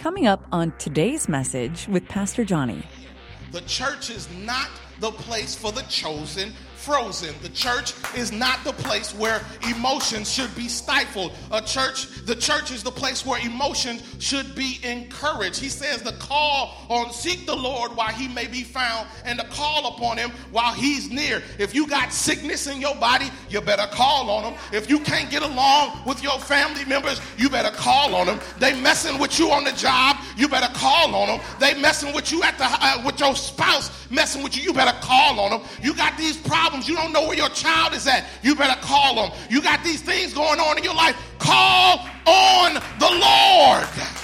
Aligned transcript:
Coming 0.00 0.26
up 0.26 0.46
on 0.50 0.72
today's 0.78 1.28
message 1.28 1.86
with 1.86 2.08
Pastor 2.08 2.42
Johnny. 2.42 2.84
The 3.52 3.60
church 3.60 4.08
is 4.08 4.30
not 4.34 4.70
the 4.98 5.10
place 5.10 5.54
for 5.54 5.72
the 5.72 5.82
chosen 5.82 6.54
frozen. 6.80 7.34
The 7.42 7.50
church 7.50 7.92
is 8.16 8.32
not 8.32 8.64
the 8.64 8.72
place 8.72 9.14
where 9.14 9.42
emotions 9.68 10.32
should 10.32 10.54
be 10.56 10.66
stifled. 10.68 11.32
A 11.52 11.60
church, 11.60 12.24
the 12.24 12.34
church 12.34 12.70
is 12.70 12.82
the 12.82 12.90
place 12.90 13.24
where 13.26 13.38
emotions 13.40 14.02
should 14.18 14.54
be 14.54 14.78
encouraged. 14.82 15.60
He 15.60 15.68
says 15.68 16.02
the 16.02 16.12
call 16.12 16.86
on 16.88 17.12
seek 17.12 17.46
the 17.46 17.54
Lord 17.54 17.94
while 17.96 18.12
he 18.12 18.28
may 18.28 18.46
be 18.46 18.62
found 18.62 19.08
and 19.24 19.38
the 19.38 19.44
call 19.44 19.94
upon 19.94 20.16
him 20.16 20.30
while 20.50 20.72
he's 20.72 21.10
near. 21.10 21.42
If 21.58 21.74
you 21.74 21.86
got 21.86 22.12
sickness 22.12 22.66
in 22.66 22.80
your 22.80 22.94
body, 22.96 23.26
you 23.50 23.60
better 23.60 23.86
call 23.92 24.30
on 24.30 24.52
him. 24.52 24.58
If 24.72 24.88
you 24.88 25.00
can't 25.00 25.30
get 25.30 25.42
along 25.42 26.04
with 26.06 26.22
your 26.22 26.38
family 26.40 26.84
members, 26.86 27.20
you 27.36 27.50
better 27.50 27.74
call 27.76 28.14
on 28.14 28.26
them. 28.26 28.40
They 28.58 28.80
messing 28.80 29.18
with 29.18 29.38
you 29.38 29.50
on 29.50 29.64
the 29.64 29.72
job, 29.72 30.16
you 30.36 30.48
better 30.48 30.72
call 30.74 31.14
on 31.14 31.28
them. 31.28 31.40
They 31.58 31.74
messing 31.80 32.14
with 32.14 32.32
you 32.32 32.42
at 32.42 32.56
the 32.56 32.64
uh, 32.64 33.02
with 33.04 33.20
your 33.20 33.36
spouse 33.36 33.90
messing 34.10 34.42
with 34.42 34.56
you, 34.56 34.62
you 34.62 34.72
better 34.72 34.96
call 35.00 35.40
on 35.40 35.50
them. 35.50 35.68
You 35.82 35.94
got 35.94 36.18
these 36.18 36.36
problems 36.36 36.69
problems, 36.70 36.88
you 36.88 36.94
don't 36.94 37.12
know 37.12 37.26
where 37.26 37.36
your 37.36 37.48
child 37.48 37.94
is 37.94 38.06
at, 38.06 38.24
you 38.42 38.54
better 38.54 38.80
call 38.80 39.16
them. 39.16 39.38
You 39.48 39.60
got 39.60 39.82
these 39.82 40.00
things 40.00 40.32
going 40.32 40.60
on 40.60 40.78
in 40.78 40.84
your 40.84 40.94
life, 40.94 41.16
call 41.38 42.06
on 42.26 42.74
the 42.74 43.10
Lord. 43.10 44.19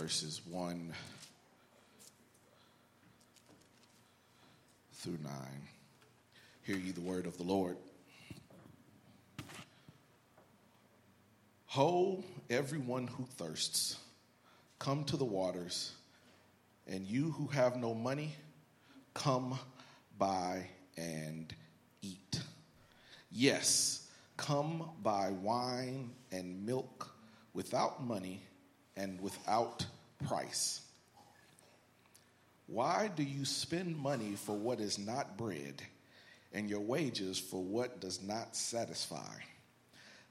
Verses 0.00 0.40
1 0.48 0.94
through 4.94 5.18
9. 5.22 5.30
Hear 6.62 6.76
ye 6.76 6.90
the 6.92 7.02
word 7.02 7.26
of 7.26 7.36
the 7.36 7.42
Lord. 7.42 7.76
Ho, 11.66 12.24
everyone 12.48 13.08
who 13.08 13.26
thirsts, 13.36 13.98
come 14.78 15.04
to 15.04 15.18
the 15.18 15.24
waters, 15.26 15.92
and 16.86 17.06
you 17.06 17.32
who 17.32 17.48
have 17.48 17.76
no 17.76 17.92
money, 17.92 18.34
come 19.12 19.58
buy 20.16 20.66
and 20.96 21.52
eat. 22.00 22.40
Yes, 23.30 24.08
come 24.38 24.92
buy 25.02 25.28
wine 25.28 26.08
and 26.32 26.64
milk 26.64 27.10
without 27.52 28.02
money 28.02 28.40
and 28.96 29.20
without 29.20 29.86
price. 30.26 30.80
Why 32.66 33.10
do 33.14 33.22
you 33.22 33.44
spend 33.44 33.96
money 33.96 34.34
for 34.36 34.56
what 34.56 34.80
is 34.80 34.98
not 34.98 35.36
bread 35.36 35.82
and 36.52 36.70
your 36.70 36.80
wages 36.80 37.38
for 37.38 37.62
what 37.62 38.00
does 38.00 38.22
not 38.22 38.54
satisfy? 38.54 39.34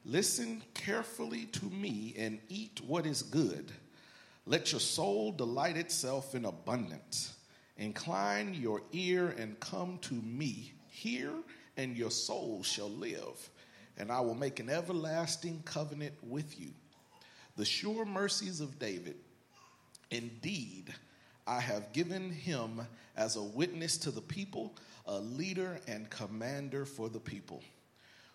Listen 0.05 0.63
carefully 0.73 1.45
to 1.47 1.65
me 1.65 2.15
and 2.17 2.39
eat 2.47 2.79
what 2.87 3.05
is 3.05 3.21
good. 3.21 3.71
Let 4.45 4.71
your 4.71 4.79
soul 4.79 5.33
delight 5.33 5.75
itself 5.75 6.33
in 6.33 6.45
abundance. 6.45 7.35
Incline 7.77 8.53
your 8.53 8.81
ear 8.93 9.35
and 9.37 9.59
come 9.59 9.99
to 10.03 10.13
me. 10.13 10.73
Hear, 10.87 11.31
and 11.77 11.95
your 11.95 12.11
soul 12.11 12.63
shall 12.63 12.89
live, 12.89 13.49
and 13.97 14.11
I 14.11 14.19
will 14.19 14.35
make 14.35 14.59
an 14.59 14.69
everlasting 14.69 15.61
covenant 15.65 16.13
with 16.23 16.59
you 16.59 16.71
the 17.59 17.65
sure 17.65 18.05
mercies 18.05 18.61
of 18.61 18.79
David. 18.79 19.17
Indeed, 20.11 20.93
I 21.45 21.59
have 21.59 21.91
given 21.91 22.31
him 22.31 22.79
as 23.17 23.35
a 23.35 23.43
witness 23.43 23.97
to 23.97 24.11
the 24.11 24.21
people, 24.21 24.73
a 25.05 25.19
leader 25.19 25.77
and 25.85 26.09
commander 26.09 26.85
for 26.85 27.09
the 27.09 27.19
people. 27.19 27.61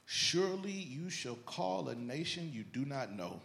Surely 0.05 0.73
you 0.73 1.09
shall 1.09 1.37
call 1.47 1.89
a 1.89 1.95
nation 1.95 2.51
you 2.53 2.65
do 2.65 2.85
not 2.85 3.17
know, 3.17 3.41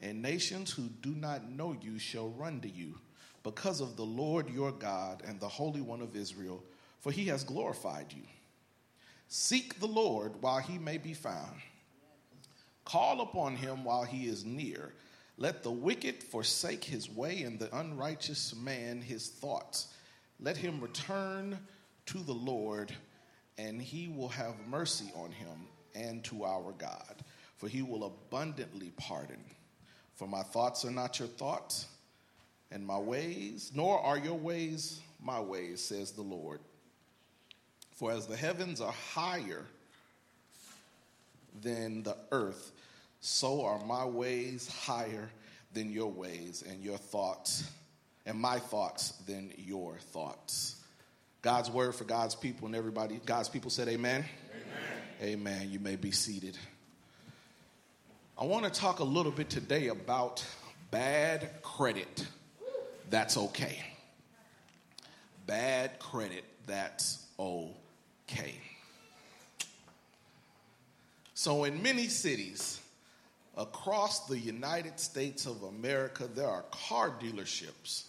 and 0.00 0.22
nations 0.22 0.70
who 0.70 0.84
do 1.02 1.10
not 1.10 1.50
know 1.50 1.76
you 1.82 1.98
shall 1.98 2.28
run 2.28 2.60
to 2.60 2.68
you, 2.68 2.94
because 3.42 3.80
of 3.80 3.96
the 3.96 4.04
Lord 4.04 4.48
your 4.48 4.70
God 4.70 5.24
and 5.26 5.40
the 5.40 5.48
Holy 5.48 5.80
One 5.80 6.02
of 6.02 6.14
Israel, 6.14 6.62
for 7.00 7.10
he 7.10 7.24
has 7.26 7.42
glorified 7.42 8.12
you. 8.16 8.22
Seek 9.26 9.80
the 9.80 9.88
Lord 9.88 10.40
while 10.40 10.60
he 10.60 10.78
may 10.78 10.98
be 10.98 11.14
found. 11.14 11.56
Call 12.84 13.22
upon 13.22 13.56
him 13.56 13.82
while 13.82 14.04
he 14.04 14.28
is 14.28 14.44
near. 14.44 14.92
Let 15.38 15.62
the 15.62 15.70
wicked 15.70 16.22
forsake 16.22 16.84
his 16.84 17.10
way, 17.10 17.42
and 17.42 17.58
the 17.58 17.74
unrighteous 17.76 18.54
man 18.54 19.00
his 19.00 19.28
thoughts. 19.28 19.88
Let 20.40 20.56
him 20.56 20.80
return 20.80 21.58
to 22.06 22.18
the 22.18 22.32
Lord, 22.32 22.92
and 23.58 23.80
he 23.80 24.08
will 24.08 24.28
have 24.28 24.54
mercy 24.68 25.12
on 25.14 25.30
him 25.32 25.66
and 25.94 26.24
to 26.24 26.44
our 26.44 26.72
God, 26.78 27.24
for 27.56 27.68
he 27.68 27.82
will 27.82 28.04
abundantly 28.04 28.92
pardon. 28.96 29.42
For 30.14 30.26
my 30.26 30.42
thoughts 30.42 30.84
are 30.84 30.90
not 30.90 31.18
your 31.18 31.28
thoughts, 31.28 31.86
and 32.70 32.86
my 32.86 32.98
ways, 32.98 33.72
nor 33.74 34.00
are 34.00 34.18
your 34.18 34.38
ways 34.38 35.00
my 35.20 35.40
ways, 35.40 35.80
says 35.80 36.12
the 36.12 36.22
Lord. 36.22 36.60
For 37.92 38.12
as 38.12 38.26
the 38.26 38.36
heavens 38.36 38.80
are 38.80 38.92
higher 38.92 39.64
than 41.62 42.02
the 42.02 42.16
earth, 42.30 42.72
so 43.26 43.64
are 43.64 43.84
my 43.84 44.04
ways 44.04 44.68
higher 44.68 45.28
than 45.72 45.90
your 45.90 46.10
ways, 46.10 46.62
and 46.66 46.82
your 46.82 46.96
thoughts, 46.96 47.68
and 48.24 48.38
my 48.38 48.58
thoughts 48.58 49.10
than 49.26 49.52
your 49.58 49.96
thoughts. 50.12 50.76
God's 51.42 51.68
word 51.68 51.96
for 51.96 52.04
God's 52.04 52.36
people, 52.36 52.66
and 52.66 52.76
everybody, 52.76 53.20
God's 53.26 53.48
people 53.48 53.68
said, 53.68 53.88
Amen. 53.88 54.24
Amen. 55.20 55.40
Amen. 55.40 55.70
You 55.70 55.80
may 55.80 55.96
be 55.96 56.12
seated. 56.12 56.56
I 58.38 58.44
want 58.44 58.64
to 58.64 58.70
talk 58.70 59.00
a 59.00 59.04
little 59.04 59.32
bit 59.32 59.50
today 59.50 59.88
about 59.88 60.44
bad 60.92 61.50
credit. 61.62 62.26
That's 63.10 63.36
okay. 63.36 63.82
Bad 65.48 65.98
credit. 65.98 66.44
That's 66.66 67.26
okay. 67.40 68.54
So, 71.34 71.64
in 71.64 71.82
many 71.82 72.06
cities, 72.06 72.80
across 73.56 74.26
the 74.26 74.38
United 74.38 75.00
States 75.00 75.46
of 75.46 75.62
America, 75.62 76.28
there 76.34 76.48
are 76.48 76.64
car 76.70 77.10
dealerships. 77.22 78.04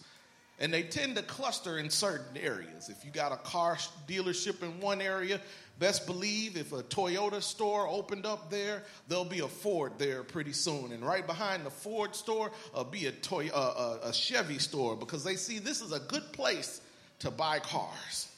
And 0.60 0.74
they 0.74 0.82
tend 0.82 1.16
to 1.16 1.22
cluster 1.22 1.78
in 1.78 1.88
certain 1.88 2.36
areas. 2.36 2.88
If 2.88 3.04
you 3.04 3.12
got 3.12 3.32
a 3.32 3.36
car 3.36 3.78
dealership 4.08 4.62
in 4.62 4.80
one 4.80 5.00
area, 5.00 5.40
best 5.78 6.04
believe 6.04 6.56
if 6.56 6.72
a 6.72 6.82
Toyota 6.82 7.40
store 7.40 7.86
opened 7.86 8.26
up 8.26 8.50
there, 8.50 8.82
there'll 9.06 9.24
be 9.24 9.38
a 9.38 9.48
Ford 9.48 9.92
there 9.98 10.24
pretty 10.24 10.52
soon. 10.52 10.90
And 10.90 11.06
right 11.06 11.24
behind 11.24 11.64
the 11.64 11.70
Ford 11.70 12.14
store, 12.16 12.50
will 12.74 12.84
be 12.84 13.06
a, 13.06 13.12
Toy, 13.12 13.48
uh, 13.54 13.98
a 14.02 14.12
Chevy 14.12 14.58
store 14.58 14.96
because 14.96 15.22
they 15.22 15.36
see 15.36 15.60
this 15.60 15.80
is 15.80 15.92
a 15.92 16.00
good 16.00 16.32
place 16.32 16.80
to 17.20 17.30
buy 17.30 17.60
cars. 17.60 18.28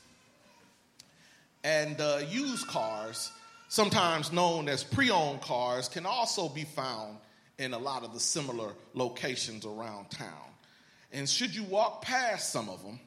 And 1.65 2.01
uh, 2.01 2.21
used 2.29 2.67
cars 2.67 3.33
sometimes 3.71 4.33
known 4.33 4.69
as 4.69 4.85
pre 4.85 5.11
owned 5.11 5.41
cars, 5.41 5.89
can 5.89 6.05
also 6.05 6.49
be 6.49 6.65
found 6.65 7.17
in 7.59 7.73
a 7.73 7.79
lot 7.79 8.05
of 8.05 8.13
the 8.13 8.21
similar 8.21 8.73
locations 8.95 9.65
around 9.65 10.11
town. 10.11 10.51
And 11.13 11.29
should 11.29 11.55
you 11.55 11.63
walk 11.65 12.03
past 12.03 12.53
some 12.53 12.69
of 12.69 12.83
them, 12.83 13.01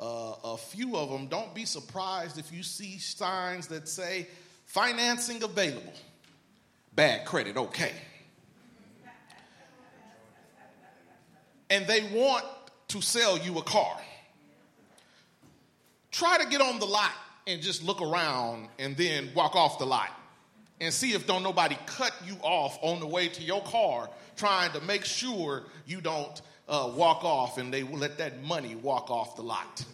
uh, 0.00 0.34
a 0.44 0.56
few 0.56 0.96
of 0.96 1.10
them, 1.10 1.26
don't 1.26 1.52
be 1.54 1.64
surprised 1.64 2.38
if 2.38 2.52
you 2.52 2.62
see 2.62 2.98
signs 2.98 3.66
that 3.68 3.88
say 3.88 4.28
financing 4.66 5.42
available, 5.42 5.92
bad 6.94 7.26
credit, 7.26 7.56
okay. 7.56 7.92
And 11.70 11.86
they 11.86 12.02
want 12.14 12.44
to 12.88 13.00
sell 13.02 13.36
you 13.36 13.58
a 13.58 13.62
car. 13.62 14.00
Try 16.12 16.38
to 16.38 16.48
get 16.48 16.60
on 16.60 16.78
the 16.78 16.86
lot 16.86 17.12
and 17.48 17.62
just 17.62 17.82
look 17.82 18.02
around 18.02 18.68
and 18.78 18.94
then 18.96 19.30
walk 19.34 19.56
off 19.56 19.78
the 19.78 19.86
lot 19.86 20.10
and 20.80 20.92
see 20.92 21.12
if 21.12 21.26
don't 21.26 21.42
nobody 21.42 21.76
cut 21.86 22.12
you 22.24 22.36
off 22.42 22.78
on 22.82 23.00
the 23.00 23.06
way 23.06 23.26
to 23.26 23.42
your 23.42 23.62
car 23.62 24.08
trying 24.36 24.70
to 24.72 24.80
make 24.82 25.04
sure 25.04 25.64
you 25.86 26.00
don't 26.02 26.42
uh, 26.68 26.92
walk 26.94 27.24
off 27.24 27.56
and 27.56 27.72
they 27.72 27.82
let 27.82 28.18
that 28.18 28.42
money 28.44 28.76
walk 28.76 29.10
off 29.10 29.34
the 29.34 29.42
lot. 29.42 29.84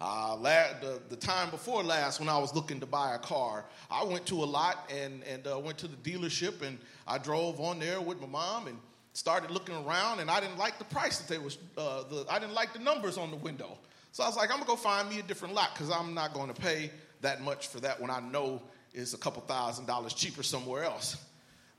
Uh, 0.00 0.36
la- 0.36 0.78
the, 0.80 1.00
the, 1.08 1.16
time 1.16 1.48
before 1.50 1.82
last, 1.82 2.20
when 2.20 2.28
I 2.28 2.36
was 2.36 2.54
looking 2.54 2.80
to 2.80 2.86
buy 2.86 3.14
a 3.14 3.18
car, 3.18 3.64
I 3.90 4.04
went 4.04 4.26
to 4.26 4.34
a 4.34 4.44
lot 4.44 4.90
and, 4.94 5.22
and 5.24 5.46
uh, 5.46 5.58
went 5.58 5.78
to 5.78 5.88
the 5.88 5.96
dealership 5.96 6.60
and 6.62 6.78
I 7.06 7.18
drove 7.18 7.60
on 7.60 7.78
there 7.78 8.00
with 8.00 8.20
my 8.20 8.26
mom 8.26 8.66
and 8.66 8.78
started 9.14 9.50
looking 9.50 9.74
around, 9.74 10.20
and 10.20 10.30
I 10.30 10.40
didn't 10.40 10.58
like 10.58 10.78
the 10.78 10.84
price 10.84 11.18
that 11.18 11.28
they 11.28 11.38
was. 11.38 11.56
Uh, 11.78 12.02
the, 12.02 12.26
I 12.28 12.38
didn't 12.38 12.54
like 12.54 12.74
the 12.74 12.78
numbers 12.80 13.16
on 13.16 13.30
the 13.30 13.36
window. 13.36 13.78
So 14.16 14.24
I 14.24 14.28
was 14.28 14.36
like, 14.38 14.50
I'm 14.50 14.56
gonna 14.56 14.66
go 14.66 14.76
find 14.76 15.10
me 15.10 15.18
a 15.18 15.22
different 15.22 15.52
lot 15.52 15.74
because 15.74 15.90
I'm 15.90 16.14
not 16.14 16.32
to 16.32 16.54
pay 16.54 16.90
that 17.20 17.42
much 17.42 17.68
for 17.68 17.80
that 17.80 18.00
when 18.00 18.10
I 18.10 18.18
know 18.18 18.62
it's 18.94 19.12
a 19.12 19.18
couple 19.18 19.42
thousand 19.42 19.84
dollars 19.84 20.14
cheaper 20.14 20.42
somewhere 20.42 20.84
else. 20.84 21.22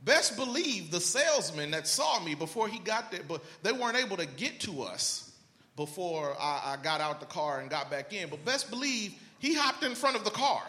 Best 0.04 0.36
believe 0.36 0.92
the 0.92 1.00
salesman 1.00 1.72
that 1.72 1.88
saw 1.88 2.24
me 2.24 2.36
before 2.36 2.68
he 2.68 2.78
got 2.78 3.10
there, 3.10 3.22
but 3.28 3.44
they 3.63 3.72
weren't 3.72 3.98
able 3.98 4.18
to 4.18 4.28
get 4.28 4.60
to 4.60 4.84
us 4.84 5.31
before 5.75 6.36
I, 6.39 6.75
I 6.78 6.84
got 6.84 7.01
out 7.01 7.22
the 7.22 7.25
car 7.25 7.60
and 7.60 7.72
got 7.72 7.89
back 7.89 8.13
in. 8.13 8.30
But 8.30 8.45
best 8.45 8.69
believe 8.69 9.16
he 9.40 9.56
hopped 9.56 9.83
in 9.83 9.95
front 9.95 10.16
of 10.16 10.24
the 10.24 10.30
car 10.30 10.62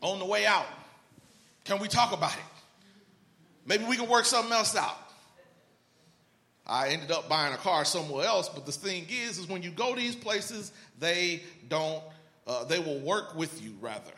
on 0.00 0.20
the 0.20 0.26
way 0.26 0.46
out. 0.46 0.66
Can 1.64 1.80
we 1.80 1.88
talk 1.88 2.12
about 2.12 2.34
it? 2.34 2.62
Maybe 3.66 3.84
we 3.84 3.96
can 3.96 4.08
work 4.08 4.24
something 4.24 4.52
else 4.52 4.76
out. 4.76 4.96
I 6.66 6.88
ended 6.88 7.10
up 7.10 7.28
buying 7.28 7.54
a 7.54 7.58
car 7.58 7.84
somewhere 7.84 8.26
else, 8.26 8.48
but 8.48 8.66
the 8.66 8.72
thing 8.72 9.06
is, 9.08 9.38
is 9.38 9.48
when 9.48 9.62
you 9.62 9.70
go 9.70 9.94
these 9.94 10.16
places, 10.16 10.72
they 10.98 11.42
don't, 11.68 12.02
uh, 12.46 12.64
they 12.64 12.80
will 12.80 12.98
work 12.98 13.36
with 13.36 13.62
you 13.62 13.74
rather. 13.80 14.12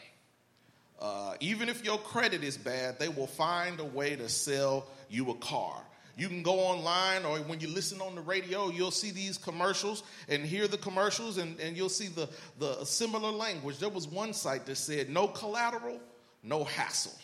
Uh, 1.00 1.34
even 1.40 1.68
if 1.68 1.84
your 1.84 1.98
credit 1.98 2.42
is 2.42 2.56
bad, 2.56 2.98
they 2.98 3.08
will 3.08 3.26
find 3.26 3.78
a 3.80 3.84
way 3.84 4.16
to 4.16 4.28
sell 4.28 4.86
you 5.08 5.30
a 5.30 5.34
car. 5.34 5.82
You 6.16 6.26
can 6.26 6.42
go 6.42 6.58
online 6.58 7.24
or 7.24 7.38
when 7.38 7.60
you 7.60 7.68
listen 7.68 8.00
on 8.00 8.16
the 8.16 8.20
radio, 8.20 8.70
you'll 8.70 8.90
see 8.90 9.12
these 9.12 9.38
commercials 9.38 10.02
and 10.28 10.44
hear 10.44 10.66
the 10.66 10.78
commercials 10.78 11.38
and, 11.38 11.60
and 11.60 11.76
you'll 11.76 11.88
see 11.88 12.08
the, 12.08 12.28
the 12.58 12.84
similar 12.84 13.30
language. 13.30 13.78
There 13.78 13.88
was 13.88 14.08
one 14.08 14.32
site 14.32 14.66
that 14.66 14.76
said, 14.76 15.10
no 15.10 15.28
collateral, 15.28 16.00
no 16.42 16.64
hassle. 16.64 17.16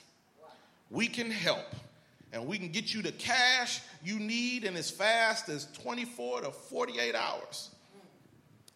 We 0.90 1.08
can 1.08 1.28
help 1.30 1.66
and 2.34 2.46
we 2.46 2.58
can 2.58 2.69
get 2.69 2.92
you 2.92 3.00
the 3.00 3.12
cash 3.12 3.81
you 4.04 4.19
need 4.19 4.64
in 4.64 4.76
as 4.76 4.90
fast 4.90 5.48
as 5.48 5.66
24 5.72 6.42
to 6.42 6.50
48 6.50 7.14
hours. 7.14 7.70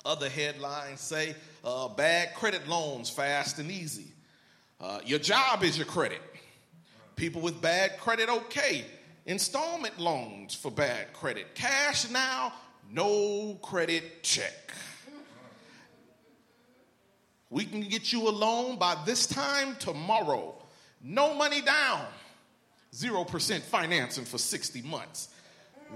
Other 0.07 0.31
headlines 0.31 1.01
say 1.01 1.35
uh, 1.65 1.89
bad 1.89 2.35
credit 2.35 2.67
loans 2.67 3.11
fast 3.11 3.59
and 3.59 3.71
easy. 3.71 4.07
Uh, 4.81 5.01
your 5.05 5.19
job 5.19 5.63
is 5.63 5.77
your 5.77 5.87
credit. 5.87 6.23
People 7.17 7.43
with 7.43 7.61
bad 7.61 7.99
credit, 7.99 8.31
okay 8.31 8.87
installment 9.29 10.01
loans 10.01 10.55
for 10.55 10.71
bad 10.71 11.13
credit, 11.13 11.55
cash 11.55 12.11
now, 12.11 12.53
no 12.91 13.59
credit 13.63 14.23
check. 14.23 14.73
We 17.51 17.65
can 17.65 17.83
get 17.83 18.13
you 18.13 18.29
a 18.29 18.31
loan 18.31 18.79
by 18.79 18.97
this 19.07 19.27
time 19.27 19.77
tomorrow. 19.79 20.55
No 21.03 21.35
money 21.35 21.61
down, 21.61 22.07
0% 22.95 23.61
financing 23.61 24.25
for 24.25 24.39
60 24.39 24.83
months. 24.83 25.29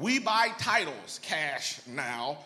We 0.01 0.19
buy 0.19 0.49
titles 0.59 1.21
cash 1.23 1.81
now. 1.87 2.39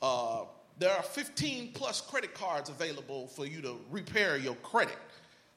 Uh, 0.00 0.44
there 0.78 0.92
are 0.92 1.02
15 1.02 1.72
plus 1.72 2.00
credit 2.00 2.34
cards 2.34 2.68
available 2.68 3.28
for 3.28 3.46
you 3.46 3.62
to 3.62 3.76
repair 3.90 4.36
your 4.36 4.54
credit. 4.56 4.98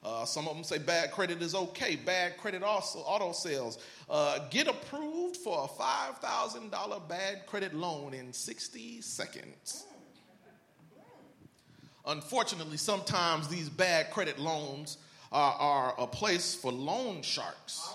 Uh, 0.02 0.24
some 0.24 0.48
of 0.48 0.54
them 0.54 0.64
say 0.64 0.78
bad 0.78 1.10
credit 1.10 1.42
is 1.42 1.54
okay. 1.54 1.94
Bad 1.94 2.38
credit 2.38 2.62
also 2.62 3.00
auto 3.00 3.32
sales. 3.32 3.78
Uh, 4.08 4.38
get 4.48 4.66
approved 4.66 5.36
for 5.36 5.64
a 5.64 5.68
five 5.68 6.16
thousand 6.18 6.70
dollar 6.70 6.98
bad 7.06 7.46
credit 7.46 7.74
loan 7.74 8.14
in 8.14 8.32
sixty 8.32 9.02
seconds. 9.02 9.84
Unfortunately, 12.06 12.78
sometimes 12.78 13.46
these 13.48 13.68
bad 13.68 14.10
credit 14.10 14.38
loans 14.38 14.96
are, 15.32 15.52
are 15.52 15.94
a 15.98 16.06
place 16.06 16.54
for 16.54 16.72
loan 16.72 17.20
sharks. 17.20 17.94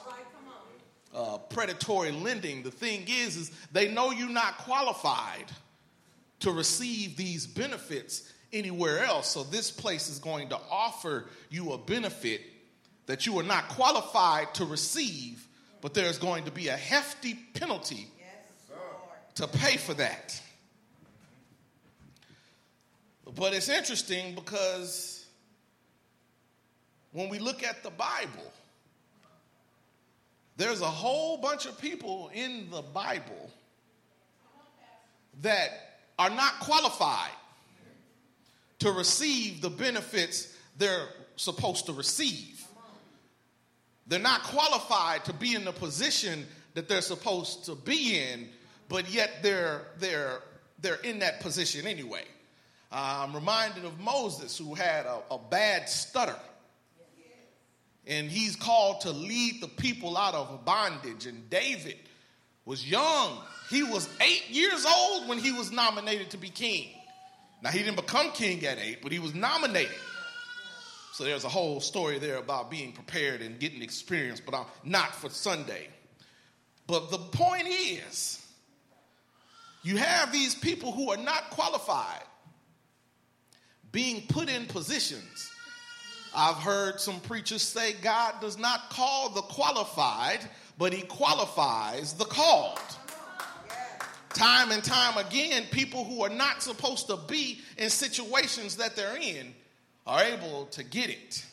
Uh, 1.16 1.38
predatory 1.50 2.12
lending. 2.12 2.62
The 2.62 2.72
thing 2.72 3.06
is, 3.08 3.38
is 3.38 3.52
they 3.72 3.92
know 3.92 4.12
you're 4.12 4.30
not 4.30 4.58
qualified 4.60 5.46
to 6.42 6.52
receive 6.52 7.16
these 7.16 7.48
benefits 7.48 8.32
anywhere 8.52 9.04
else. 9.04 9.30
So 9.30 9.44
this 9.44 9.72
place 9.72 10.10
is 10.10 10.20
going 10.20 10.50
to 10.50 10.60
offer 10.70 11.26
you 11.50 11.72
a 11.72 11.78
benefit 11.78 12.42
that 13.06 13.26
you 13.26 13.40
are 13.40 13.44
not 13.44 13.70
qualified 13.70 14.54
to 14.56 14.66
receive, 14.66 15.48
but 15.82 15.94
there's 15.94 16.18
going 16.18 16.46
to 16.46 16.52
be 16.52 16.68
a 16.68 16.76
hefty 16.76 17.36
penalty 17.54 18.08
yes, 18.20 18.78
to 19.36 19.48
pay 19.48 19.78
for 19.78 19.94
that. 19.94 20.42
But 23.36 23.54
it's 23.54 23.70
interesting 23.70 24.36
because 24.36 25.26
when 27.12 27.30
we 27.30 27.40
look 27.40 27.64
at 27.64 27.84
the 27.84 27.90
Bible, 27.90 28.52
there's 30.58 30.82
a 30.82 30.86
whole 30.86 31.38
bunch 31.38 31.66
of 31.66 31.80
people 31.80 32.30
in 32.34 32.70
the 32.70 32.82
Bible 32.82 33.52
that 35.42 35.70
are 36.18 36.30
not 36.30 36.60
qualified 36.62 37.32
to 38.80 38.92
receive 38.92 39.62
the 39.62 39.70
benefits 39.70 40.56
they're 40.78 41.08
supposed 41.36 41.86
to 41.88 41.94
receive. 41.94 42.66
They're 44.08 44.20
not 44.20 44.44
qualified 44.44 45.26
to 45.26 45.34
be 45.34 45.56
in 45.56 45.66
the 45.66 45.72
position 45.72 46.46
that 46.76 46.88
they're 46.88 47.02
supposed 47.02 47.66
to 47.66 47.76
be 47.76 48.20
in, 48.20 48.50
but 48.88 49.10
yet 49.10 49.42
they're, 49.42 49.82
they're, 50.00 50.42
they're 50.80 51.02
in 51.02 51.20
that 51.20 51.40
position 51.40 51.88
anyway. 51.88 52.24
Uh, 52.92 53.26
I'm 53.28 53.34
reminded 53.34 53.84
of 53.84 54.00
Moses, 54.00 54.58
who 54.58 54.76
had 54.76 55.06
a, 55.06 55.22
a 55.32 55.40
bad 55.40 55.90
stutter. 55.90 56.38
And 58.08 58.30
he's 58.30 58.56
called 58.56 59.02
to 59.02 59.12
lead 59.12 59.62
the 59.62 59.68
people 59.68 60.18
out 60.18 60.36
of 60.36 60.64
bondage. 60.64 61.26
And 61.26 61.50
David 61.50 61.98
was 62.66 62.88
young. 62.90 63.40
He 63.70 63.84
was 63.84 64.08
eight 64.22 64.50
years 64.50 64.86
old 64.86 65.28
when 65.28 65.40
he 65.40 65.52
was 65.52 65.72
nominated 65.72 66.32
to 66.32 66.38
be 66.38 66.50
king. 66.50 66.90
Now, 67.64 67.72
he 67.72 67.80
didn't 67.80 67.96
become 67.96 68.32
king 68.32 68.64
at 68.66 68.78
eight, 68.78 69.02
but 69.02 69.12
he 69.12 69.20
was 69.20 69.34
nominated. 69.34 69.96
So 71.14 71.24
there's 71.24 71.46
a 71.46 71.50
whole 71.50 71.80
story 71.80 72.20
there 72.20 72.38
about 72.38 72.70
being 72.70 72.92
prepared 72.92 73.42
and 73.42 73.58
getting 73.60 73.82
experience, 73.82 74.42
but 74.42 74.54
I'm 74.54 74.66
not 74.84 75.16
for 75.16 75.30
Sunday. 75.30 75.88
But 76.88 77.10
the 77.10 77.18
point 77.18 77.68
is, 77.68 78.46
you 79.82 79.98
have 79.98 80.32
these 80.32 80.54
people 80.54 80.92
who 80.92 81.12
are 81.12 81.18
not 81.18 81.52
qualified 81.52 82.24
being 83.92 84.28
put 84.28 84.50
in 84.50 84.66
positions. 84.66 85.50
I've 86.36 86.58
heard 86.58 87.00
some 87.00 87.20
preachers 87.22 87.62
say 87.62 87.94
God 88.02 88.36
does 88.42 88.58
not 88.58 88.90
call 88.90 89.30
the 89.30 89.42
qualified, 89.42 90.40
but 90.78 90.94
he 90.94 91.02
qualifies 91.04 92.14
the 92.14 92.26
called. 92.26 92.80
Time 94.30 94.72
and 94.72 94.84
time 94.84 95.18
again, 95.18 95.64
people 95.72 96.04
who 96.04 96.22
are 96.24 96.30
not 96.30 96.62
supposed 96.62 97.08
to 97.08 97.18
be 97.28 97.62
in 97.78 97.90
situations 97.90 98.76
that 98.76 98.96
they're 98.96 99.16
in 99.16 99.54
are 100.06 100.22
able 100.22 100.66
to 100.68 100.84
get 100.84 101.10
it. 101.10 101.46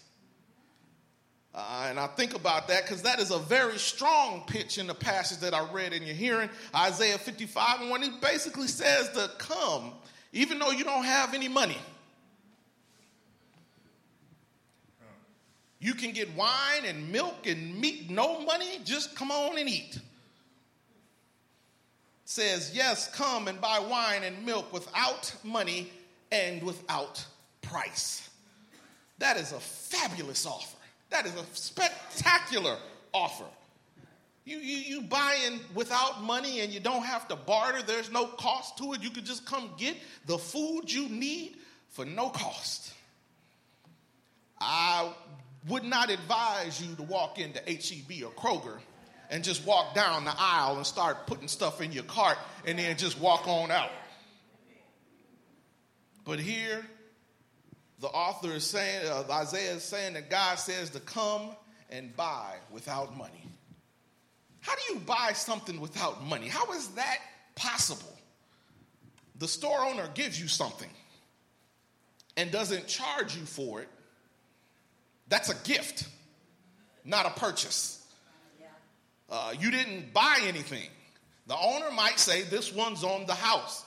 Uh, 1.55 1.87
and 1.91 2.01
I 2.01 2.07
think 2.09 2.35
about 2.35 2.67
that 2.69 2.83
because 2.83 3.03
that 3.03 3.21
is 3.21 3.31
a 3.31 3.39
very 3.39 3.79
strong 3.79 4.43
pitch 4.47 4.79
in 4.79 4.87
the 4.87 4.95
passage 4.95 5.39
that 5.41 5.55
I 5.55 5.71
read 5.71 5.93
in 5.93 6.03
your 6.03 6.15
hearing, 6.15 6.49
Isaiah 6.75 7.19
55, 7.19 7.83
and 7.83 7.91
when 7.91 8.03
he 8.03 8.11
basically 8.21 8.69
says 8.69 9.11
to 9.11 9.31
come, 9.39 9.93
even 10.33 10.59
though 10.59 10.71
you 10.71 10.83
don't 10.83 11.05
have 11.05 11.35
any 11.35 11.49
money. 11.49 11.77
You 15.83 15.93
can 15.93 16.13
get 16.13 16.35
wine 16.35 16.87
and 16.87 17.13
milk 17.13 17.47
and 17.47 17.79
meat, 17.79 18.09
no 18.09 18.41
money, 18.41 18.81
just 18.85 19.15
come 19.15 19.31
on 19.31 19.59
and 19.59 19.69
eat 19.69 19.99
says, 22.33 22.73
Yes, 22.75 23.09
come 23.15 23.49
and 23.49 23.61
buy 23.61 23.79
wine 23.79 24.25
and 24.25 24.45
milk 24.45 24.73
without 24.73 25.35
money 25.45 25.91
and 26.31 26.63
without 26.63 27.25
price. 27.61 28.29
That 29.19 29.37
is 29.37 29.53
a 29.53 29.61
fabulous 29.61 30.47
offer. 30.47 30.77
That 31.11 31.27
is 31.27 31.35
a 31.35 31.45
spectacular 31.53 32.77
offer. 33.13 33.45
You, 34.45 34.59
you, 34.59 34.77
you 34.77 35.03
buy 35.03 35.37
in 35.47 35.61
without 35.75 36.23
money 36.23 36.61
and 36.61 36.73
you 36.73 36.81
don't 36.81 37.05
have 37.05 37.29
to 37.29 37.37
barter, 37.37 37.83
there's 37.83 38.11
no 38.11 38.27
cost 38.27 38.79
to 38.79 38.95
it. 38.95 39.03
You 39.03 39.11
can 39.11 39.25
just 39.25 39.47
come 39.47 39.71
get 39.77 39.97
the 40.27 40.39
food 40.39 40.91
you 40.91 41.09
need 41.09 41.57
for 41.91 42.05
no 42.05 42.31
cost. 42.31 42.93
I 44.59 45.13
would 45.69 45.85
not 45.85 46.11
advise 46.11 46.81
you 46.81 46.95
to 46.97 47.03
walk 47.03 47.39
into 47.39 47.61
HEB 47.61 48.25
or 48.25 48.31
Kroger 48.31 48.79
and 49.31 49.43
just 49.45 49.65
walk 49.67 49.95
down 49.95 50.25
the 50.25 50.35
aisle 50.37 50.77
and 50.77 50.87
start 50.87 51.27
putting 51.27 51.49
stuff 51.49 51.81
in 51.81 51.93
your 51.93 52.05
cart 52.05 52.37
and 52.67 52.79
then 52.79 52.97
just 52.97 53.19
walk 53.21 53.47
on 53.47 53.71
out. 53.71 53.91
But 56.25 56.39
here, 56.39 56.85
the 58.01 58.09
author 58.09 58.51
is 58.51 58.65
saying, 58.65 59.07
uh, 59.07 59.25
Isaiah 59.31 59.75
is 59.75 59.83
saying 59.85 60.15
that 60.15 60.29
God 60.29 60.59
says 60.59 60.91
to 60.91 61.01
come 61.01 61.51
and 61.91 62.15
buy 62.17 62.57
without 62.71 63.17
money. 63.17 63.47
How 64.61 64.75
do 64.75 64.95
you 64.95 65.01
buy 65.01 65.33
something 65.35 65.81
without 65.81 66.25
money? 66.25 66.49
How 66.49 66.73
is 66.73 66.89
that 66.89 67.19
possible? 67.55 68.17
The 69.39 69.49
store 69.49 69.85
owner 69.85 70.09
gives 70.15 70.41
you 70.41 70.47
something 70.47 70.91
and 72.37 72.51
doesn't 72.51 72.87
charge 72.87 73.37
you 73.37 73.45
for 73.45 73.81
it. 73.81 73.89
That's 75.29 75.49
a 75.49 75.55
gift, 75.65 76.07
not 77.05 77.27
a 77.27 77.31
purchase. 77.31 77.99
Uh, 79.31 79.55
you 79.59 79.71
didn't 79.71 80.13
buy 80.13 80.41
anything. 80.43 80.89
The 81.47 81.57
owner 81.57 81.91
might 81.91 82.19
say, 82.19 82.43
This 82.43 82.73
one's 82.73 83.03
on 83.03 83.27
the 83.27 83.35
house. 83.35 83.85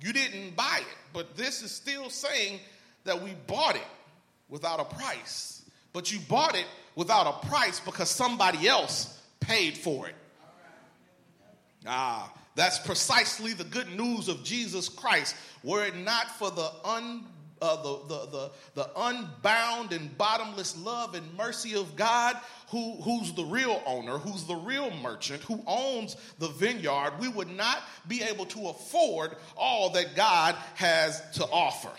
You 0.00 0.12
didn't 0.12 0.56
buy 0.56 0.78
it, 0.80 0.96
but 1.12 1.36
this 1.36 1.62
is 1.62 1.70
still 1.70 2.10
saying 2.10 2.60
that 3.04 3.22
we 3.22 3.32
bought 3.46 3.76
it 3.76 3.86
without 4.48 4.80
a 4.80 4.84
price. 4.84 5.62
But 5.92 6.12
you 6.12 6.18
bought 6.28 6.54
it 6.54 6.66
without 6.94 7.26
a 7.26 7.46
price 7.46 7.80
because 7.80 8.10
somebody 8.10 8.68
else 8.68 9.22
paid 9.40 9.76
for 9.76 10.08
it. 10.08 10.14
Ah, 11.86 12.32
that's 12.54 12.78
precisely 12.78 13.52
the 13.52 13.64
good 13.64 13.88
news 13.96 14.28
of 14.28 14.42
Jesus 14.42 14.88
Christ. 14.88 15.36
Were 15.62 15.84
it 15.84 15.96
not 15.96 16.30
for 16.38 16.50
the 16.50 16.70
un 16.84 17.24
uh, 17.62 17.76
the, 17.82 17.98
the, 18.08 18.26
the, 18.26 18.50
the 18.74 18.90
unbound 18.96 19.92
and 19.92 20.16
bottomless 20.18 20.76
love 20.78 21.14
and 21.14 21.36
mercy 21.36 21.74
of 21.74 21.96
God, 21.96 22.36
who, 22.70 22.94
who's 23.02 23.32
the 23.32 23.44
real 23.44 23.82
owner, 23.86 24.18
who's 24.18 24.44
the 24.44 24.54
real 24.54 24.90
merchant, 25.02 25.42
who 25.42 25.62
owns 25.66 26.16
the 26.38 26.48
vineyard, 26.48 27.12
we 27.18 27.28
would 27.28 27.50
not 27.50 27.82
be 28.08 28.22
able 28.22 28.46
to 28.46 28.68
afford 28.68 29.36
all 29.56 29.90
that 29.90 30.14
God 30.14 30.54
has 30.74 31.22
to 31.32 31.44
offer. 31.44 31.90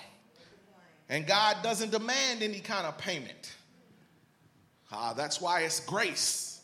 And 1.10 1.26
God 1.26 1.58
doesn't 1.64 1.92
demand 1.92 2.44
any 2.44 2.60
kind 2.60 2.86
of 2.86 2.98
payment. 2.98 3.54
Uh, 4.92 5.14
that's 5.14 5.42
why 5.42 5.62
it's 5.62 5.80
grace. 5.80 6.57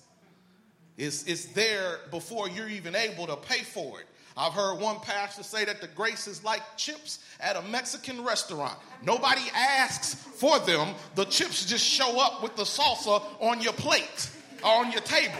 It's, 0.98 1.24
it's 1.24 1.46
there 1.46 2.00
before 2.12 2.50
you're 2.50 2.70
even 2.70 2.96
able 2.96 3.28
to 3.28 3.36
pay 3.36 3.64
for 3.64 4.00
it. 4.00 4.06
I've 4.36 4.54
heard 4.54 4.80
one 4.80 5.00
pastor 5.00 5.44
say 5.44 5.66
that 5.66 5.80
the 5.80 5.88
grace 5.88 6.28
is 6.28 6.44
like 6.44 6.62
chips 6.76 7.20
at 7.40 7.56
a 7.56 7.62
Mexican 7.64 8.24
restaurant. 8.24 8.78
Nobody 9.04 9.44
asks 9.54 10.16
for 10.16 10.60
them, 10.60 10.96
the 11.16 11.26
chips 11.26 11.66
just 11.66 11.86
show 11.86 12.20
up 12.20 12.42
with 12.42 12.56
the 12.56 12.64
salsa 12.64 13.22
on 13.40 13.62
your 13.62 13.74
plate 13.74 14.30
or 14.64 14.72
on 14.72 14.92
your 14.92 15.02
table. 15.02 15.34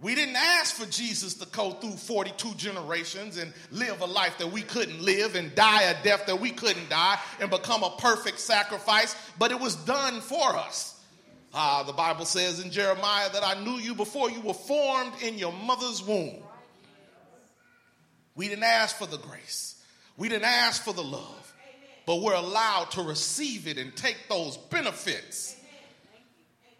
We 0.00 0.14
didn't 0.14 0.36
ask 0.36 0.74
for 0.74 0.86
Jesus 0.86 1.34
to 1.34 1.46
go 1.46 1.72
through 1.72 1.92
42 1.92 2.54
generations 2.56 3.38
and 3.38 3.52
live 3.70 4.00
a 4.00 4.06
life 4.06 4.36
that 4.38 4.50
we 4.50 4.60
couldn't 4.60 5.00
live 5.00 5.34
and 5.34 5.54
die 5.54 5.82
a 5.82 6.02
death 6.02 6.26
that 6.26 6.38
we 6.38 6.50
couldn't 6.50 6.90
die 6.90 7.18
and 7.40 7.48
become 7.48 7.82
a 7.82 7.90
perfect 7.98 8.38
sacrifice, 8.38 9.16
but 9.38 9.50
it 9.50 9.58
was 9.58 9.76
done 9.76 10.20
for 10.20 10.56
us. 10.56 10.93
Ah, 11.56 11.84
the 11.84 11.92
Bible 11.92 12.24
says 12.24 12.58
in 12.58 12.72
Jeremiah 12.72 13.30
that 13.32 13.44
I 13.44 13.62
knew 13.62 13.78
you 13.78 13.94
before 13.94 14.28
you 14.28 14.40
were 14.40 14.54
formed 14.54 15.12
in 15.22 15.38
your 15.38 15.52
mother's 15.52 16.02
womb. 16.02 16.42
We 18.34 18.48
didn't 18.48 18.64
ask 18.64 18.96
for 18.96 19.06
the 19.06 19.18
grace, 19.18 19.80
we 20.16 20.28
didn't 20.28 20.46
ask 20.46 20.82
for 20.82 20.92
the 20.92 21.04
love, 21.04 21.54
but 22.06 22.16
we're 22.16 22.34
allowed 22.34 22.90
to 22.92 23.02
receive 23.02 23.68
it 23.68 23.78
and 23.78 23.94
take 23.94 24.16
those 24.28 24.56
benefits. 24.56 25.56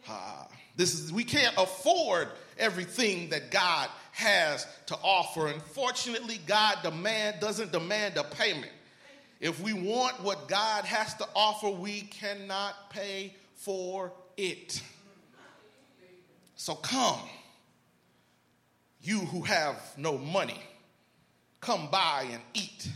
Uh, 0.09 0.45
this 0.77 0.93
is 0.93 1.13
we 1.13 1.23
can't 1.23 1.55
afford 1.57 2.29
everything 2.59 3.31
that 3.31 3.53
God 3.53 3.89
has 4.11 4.67
to 4.87 4.97
offer. 4.97 5.47
Unfortunately, 5.47 6.41
God 6.47 6.79
demand 6.83 7.37
doesn't 7.41 7.71
demand 7.71 8.17
a 8.17 8.25
payment. 8.25 8.73
If 9.41 9.61
we 9.63 9.73
want 9.73 10.21
what 10.21 10.49
God 10.49 10.85
has 10.85 11.15
to 11.15 11.29
offer, 11.37 11.71
we 11.71 12.01
cannot 12.03 12.91
pay 12.91 13.35
for 13.55 14.13
it. 14.37 14.83
So 16.57 16.75
come, 16.75 17.21
you 19.03 19.21
who 19.21 19.43
have 19.43 19.77
no 19.97 20.17
money 20.19 20.63
Come 21.65 21.89
buy 21.91 22.27
and 22.31 22.43
eat. 22.53 22.91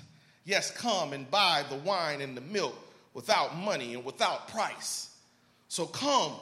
Yes, 0.45 0.71
come 0.71 1.15
and 1.15 1.31
buy 1.31 1.65
the 1.71 1.77
wine 1.77 2.21
and 2.21 2.37
the 2.37 2.43
milk 2.43 2.77
without 3.15 3.57
money 3.57 3.95
and 3.95 4.05
without 4.05 4.49
price. 4.49 5.17
So 5.69 5.87
come, 5.87 6.33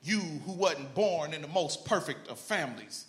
you 0.00 0.20
who 0.20 0.52
wasn't 0.52 0.94
born 0.94 1.34
in 1.34 1.42
the 1.42 1.48
most 1.48 1.84
perfect 1.84 2.28
of 2.28 2.38
families, 2.38 3.06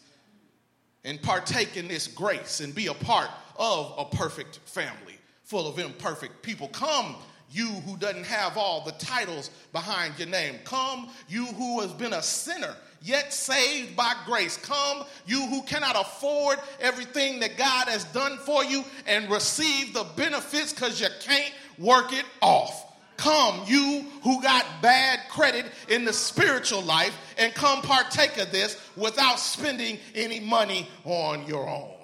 and 1.05 1.21
partake 1.21 1.77
in 1.77 1.87
this 1.87 2.07
grace 2.07 2.59
and 2.59 2.73
be 2.73 2.87
a 2.87 2.95
part 2.95 3.29
of 3.59 3.93
a 3.99 4.05
perfect 4.05 4.57
family 4.65 5.19
full 5.43 5.67
of 5.67 5.77
imperfect 5.77 6.41
people. 6.41 6.67
Come, 6.69 7.15
you 7.51 7.67
who 7.67 7.97
doesn't 7.97 8.25
have 8.25 8.57
all 8.57 8.81
the 8.81 8.91
titles 8.93 9.49
behind 9.71 10.17
your 10.19 10.27
name. 10.27 10.55
Come, 10.63 11.09
you 11.27 11.45
who 11.45 11.81
has 11.81 11.93
been 11.93 12.13
a 12.13 12.21
sinner 12.21 12.75
yet 13.01 13.33
saved 13.33 13.95
by 13.95 14.13
grace. 14.25 14.57
Come, 14.57 15.05
you 15.25 15.45
who 15.47 15.61
cannot 15.63 15.95
afford 15.99 16.59
everything 16.79 17.39
that 17.39 17.57
God 17.57 17.87
has 17.87 18.03
done 18.05 18.37
for 18.37 18.63
you 18.63 18.83
and 19.05 19.29
receive 19.29 19.93
the 19.93 20.05
benefits 20.15 20.73
because 20.73 20.99
you 20.99 21.07
can't 21.21 21.53
work 21.77 22.13
it 22.13 22.25
off. 22.41 22.83
Come, 23.17 23.63
you 23.65 24.05
who 24.23 24.41
got 24.43 24.63
bad 24.81 25.19
credit 25.29 25.65
in 25.89 26.05
the 26.05 26.13
spiritual 26.13 26.83
life, 26.83 27.17
and 27.39 27.51
come 27.53 27.81
partake 27.81 28.37
of 28.37 28.51
this 28.51 28.79
without 28.95 29.39
spending 29.39 29.97
any 30.13 30.39
money 30.39 30.87
on 31.03 31.47
your 31.47 31.67
own. 31.67 31.96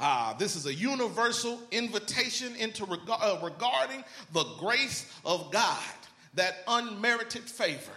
Ah, 0.00 0.36
this 0.38 0.54
is 0.54 0.66
a 0.66 0.74
universal 0.74 1.60
invitation 1.72 2.54
into 2.56 2.84
uh, 2.84 3.40
regarding 3.42 4.04
the 4.32 4.44
grace 4.58 5.10
of 5.24 5.50
God, 5.50 5.82
that 6.34 6.62
unmerited 6.68 7.42
favor 7.42 7.92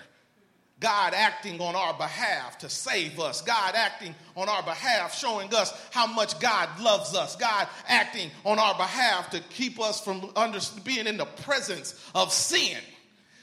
God 0.81 1.13
acting 1.13 1.61
on 1.61 1.75
our 1.75 1.93
behalf 1.93 2.57
to 2.57 2.69
save 2.69 3.19
us, 3.19 3.41
God 3.43 3.75
acting 3.75 4.15
on 4.35 4.49
our 4.49 4.63
behalf, 4.63 5.15
showing 5.15 5.53
us 5.53 5.71
how 5.91 6.07
much 6.07 6.39
God 6.39 6.67
loves 6.81 7.13
us, 7.13 7.35
God 7.35 7.67
acting 7.87 8.31
on 8.43 8.57
our 8.57 8.73
behalf 8.73 9.29
to 9.29 9.39
keep 9.51 9.79
us 9.79 10.03
from 10.03 10.31
under, 10.35 10.59
being 10.83 11.05
in 11.05 11.17
the 11.17 11.25
presence 11.25 11.93
of 12.15 12.33
sin 12.33 12.79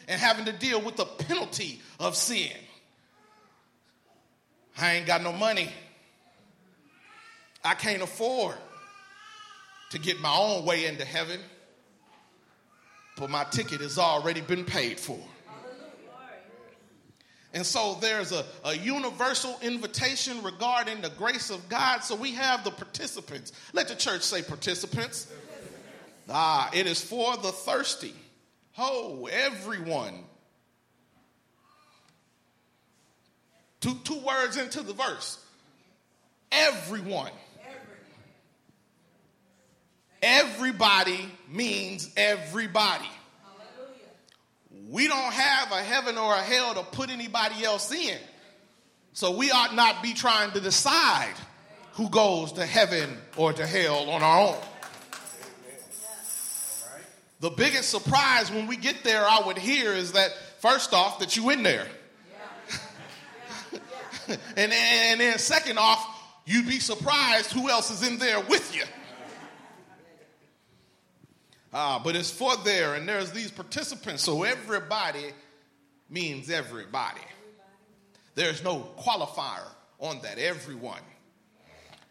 and 0.08 0.20
having 0.20 0.46
to 0.46 0.52
deal 0.52 0.82
with 0.82 0.96
the 0.96 1.04
penalty 1.04 1.80
of 2.00 2.16
sin. 2.16 2.50
I 4.76 4.96
ain't 4.96 5.06
got 5.06 5.22
no 5.22 5.32
money. 5.32 5.70
I 7.68 7.74
can't 7.74 8.00
afford 8.00 8.56
to 9.90 9.98
get 9.98 10.18
my 10.20 10.34
own 10.34 10.64
way 10.64 10.86
into 10.86 11.04
heaven, 11.04 11.38
but 13.18 13.28
my 13.28 13.44
ticket 13.44 13.82
has 13.82 13.98
already 13.98 14.40
been 14.40 14.64
paid 14.64 14.98
for. 14.98 15.18
And 17.52 17.66
so 17.66 17.98
there's 18.00 18.32
a, 18.32 18.46
a 18.64 18.74
universal 18.74 19.58
invitation 19.60 20.42
regarding 20.42 21.02
the 21.02 21.10
grace 21.10 21.50
of 21.50 21.68
God. 21.68 21.98
So 22.04 22.14
we 22.14 22.32
have 22.32 22.64
the 22.64 22.70
participants. 22.70 23.52
Let 23.74 23.88
the 23.88 23.96
church 23.96 24.22
say 24.22 24.40
participants. 24.40 25.30
Ah, 26.26 26.70
it 26.72 26.86
is 26.86 27.04
for 27.04 27.36
the 27.36 27.52
thirsty. 27.52 28.14
Ho, 28.72 29.28
everyone. 29.30 30.24
Two, 33.80 33.94
two 34.04 34.20
words 34.20 34.56
into 34.56 34.80
the 34.80 34.94
verse. 34.94 35.38
Everyone. 36.50 37.32
Everybody 40.22 41.30
means 41.48 42.10
everybody 42.16 43.08
Hallelujah. 43.44 44.90
we 44.90 45.06
don't 45.06 45.32
have 45.32 45.70
a 45.70 45.82
heaven 45.82 46.18
or 46.18 46.34
a 46.34 46.42
hell 46.42 46.74
to 46.74 46.82
put 46.82 47.10
anybody 47.10 47.64
else 47.64 47.92
in. 47.92 48.18
So 49.12 49.36
we 49.36 49.50
ought 49.50 49.74
not 49.74 50.02
be 50.02 50.14
trying 50.14 50.52
to 50.52 50.60
decide 50.60 51.34
who 51.92 52.08
goes 52.10 52.52
to 52.52 52.66
heaven 52.66 53.18
or 53.36 53.52
to 53.52 53.66
hell 53.66 54.10
on 54.10 54.22
our 54.22 54.48
own. 54.48 54.56
The 57.40 57.50
biggest 57.50 57.90
surprise 57.90 58.50
when 58.50 58.66
we 58.66 58.76
get 58.76 59.04
there, 59.04 59.24
I 59.24 59.42
would 59.46 59.58
hear, 59.58 59.92
is 59.92 60.12
that 60.12 60.32
first 60.58 60.92
off, 60.92 61.20
that 61.20 61.36
you 61.36 61.50
in 61.50 61.62
there. 61.62 61.86
and, 64.28 64.72
and 64.72 65.20
then 65.20 65.38
second 65.38 65.78
off, 65.78 66.04
you'd 66.46 66.66
be 66.66 66.80
surprised 66.80 67.52
who 67.52 67.68
else 67.68 67.92
is 67.92 68.06
in 68.06 68.18
there 68.18 68.40
with 68.40 68.74
you. 68.74 68.82
Uh, 71.72 71.98
but 71.98 72.16
it's 72.16 72.30
for 72.30 72.56
there, 72.64 72.94
and 72.94 73.08
there's 73.08 73.30
these 73.30 73.50
participants, 73.50 74.22
so 74.22 74.42
everybody 74.42 75.32
means 76.08 76.50
everybody. 76.50 77.20
There's 78.34 78.64
no 78.64 78.88
qualifier 78.98 79.66
on 79.98 80.20
that. 80.22 80.38
Everyone 80.38 81.00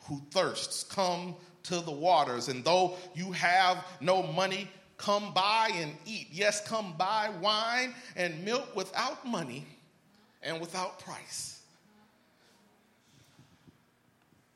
who 0.07 0.21
thirsts, 0.31 0.83
come 0.83 1.35
to 1.63 1.79
the 1.81 1.91
waters. 1.91 2.47
And 2.47 2.63
though 2.63 2.95
you 3.13 3.31
have 3.33 3.85
no 3.99 4.23
money, 4.23 4.69
come 4.97 5.33
buy 5.33 5.69
and 5.73 5.93
eat. 6.05 6.27
Yes, 6.31 6.65
come 6.67 6.93
buy 6.97 7.29
wine 7.41 7.93
and 8.15 8.43
milk 8.43 8.75
without 8.75 9.25
money 9.25 9.65
and 10.41 10.59
without 10.61 10.99
price. 10.99 11.61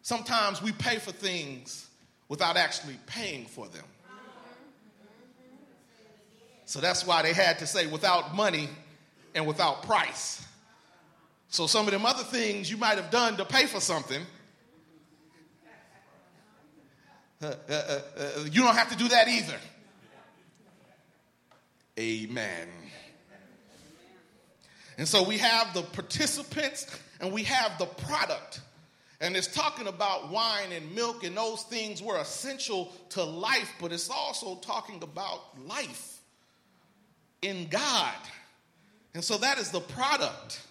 Sometimes 0.01 0.61
we 0.61 0.71
pay 0.71 0.97
for 0.97 1.11
things 1.11 1.87
without 2.27 2.57
actually 2.57 2.97
paying 3.05 3.45
for 3.45 3.67
them. 3.67 3.85
So 6.71 6.79
that's 6.79 7.05
why 7.05 7.21
they 7.21 7.33
had 7.33 7.59
to 7.59 7.67
say 7.67 7.85
without 7.85 8.33
money 8.33 8.69
and 9.35 9.45
without 9.45 9.83
price. 9.83 10.41
So 11.49 11.67
some 11.67 11.85
of 11.85 11.91
them 11.91 12.05
other 12.05 12.23
things 12.23 12.71
you 12.71 12.77
might 12.77 12.95
have 12.95 13.11
done 13.11 13.35
to 13.35 13.43
pay 13.43 13.65
for 13.65 13.81
something, 13.81 14.21
uh, 17.41 17.45
uh, 17.45 17.73
uh, 17.73 17.99
uh, 18.17 18.43
you 18.49 18.61
don't 18.61 18.73
have 18.73 18.89
to 18.89 18.95
do 18.95 19.09
that 19.09 19.27
either. 19.27 19.57
Amen. 21.99 22.69
And 24.97 25.05
so 25.05 25.23
we 25.23 25.39
have 25.39 25.73
the 25.73 25.81
participants 25.81 26.87
and 27.19 27.33
we 27.33 27.43
have 27.43 27.77
the 27.79 27.85
product. 27.85 28.61
And 29.19 29.35
it's 29.35 29.53
talking 29.53 29.87
about 29.87 30.31
wine 30.31 30.71
and 30.71 30.95
milk, 30.95 31.25
and 31.25 31.35
those 31.35 31.63
things 31.63 32.01
were 32.01 32.17
essential 32.17 32.93
to 33.09 33.21
life, 33.21 33.73
but 33.81 33.91
it's 33.91 34.09
also 34.09 34.55
talking 34.55 35.03
about 35.03 35.41
life 35.67 36.10
in 37.41 37.67
God. 37.67 38.15
And 39.13 39.23
so 39.23 39.37
that 39.37 39.57
is 39.57 39.71
the 39.71 39.81
product. 39.81 40.61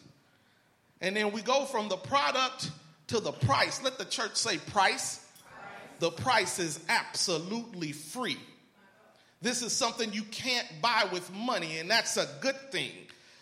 And 1.00 1.16
then 1.16 1.32
we 1.32 1.42
go 1.42 1.64
from 1.64 1.88
the 1.88 1.96
product 1.96 2.70
to 3.08 3.20
the 3.20 3.32
price. 3.32 3.82
Let 3.82 3.98
the 3.98 4.04
church 4.04 4.36
say 4.36 4.58
price. 4.58 5.26
The 5.98 6.10
price 6.10 6.58
is 6.58 6.80
absolutely 6.88 7.92
free. 7.92 8.38
This 9.42 9.62
is 9.62 9.72
something 9.72 10.12
you 10.12 10.22
can't 10.24 10.66
buy 10.82 11.08
with 11.12 11.32
money, 11.32 11.78
and 11.78 11.90
that's 11.90 12.16
a 12.18 12.28
good 12.40 12.56
thing 12.70 12.92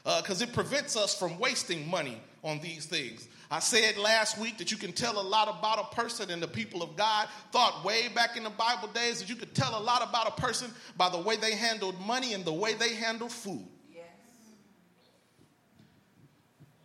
because 0.05 0.43
uh, 0.43 0.45
it 0.45 0.53
prevents 0.53 0.97
us 0.97 1.17
from 1.19 1.39
wasting 1.39 1.89
money 1.89 2.21
on 2.45 2.61
these 2.61 2.87
things. 2.87 3.27
I 3.51 3.61
said 3.61 3.97
last 3.97 4.37
week 4.39 4.59
that 4.59 4.71
you 4.71 4.77
can 4.77 4.93
tell 4.93 5.19
a 5.19 5.23
lot 5.23 5.49
about 5.49 5.79
a 5.79 5.95
person, 5.95 6.31
and 6.31 6.43
the 6.43 6.49
people 6.49 6.83
of 6.83 6.97
God 6.97 7.29
thought 7.51 7.83
way 7.83 8.09
back 8.09 8.37
in 8.37 8.45
the 8.45 8.51
Bible 8.51 8.89
days 8.89 9.21
that 9.21 9.31
you 9.31 9.37
could 9.37 9.55
tell 9.55 9.79
a 9.79 9.81
lot 9.81 10.07
about 10.07 10.29
a 10.29 10.41
person 10.41 10.71
by 10.99 11.09
the 11.09 11.19
way 11.19 11.37
they 11.37 11.55
handled 11.55 11.99
money 12.01 12.35
and 12.35 12.45
the 12.45 12.53
way 12.53 12.75
they 12.75 12.95
handled 12.95 13.33
food. 13.33 13.67
Yes. 13.95 14.05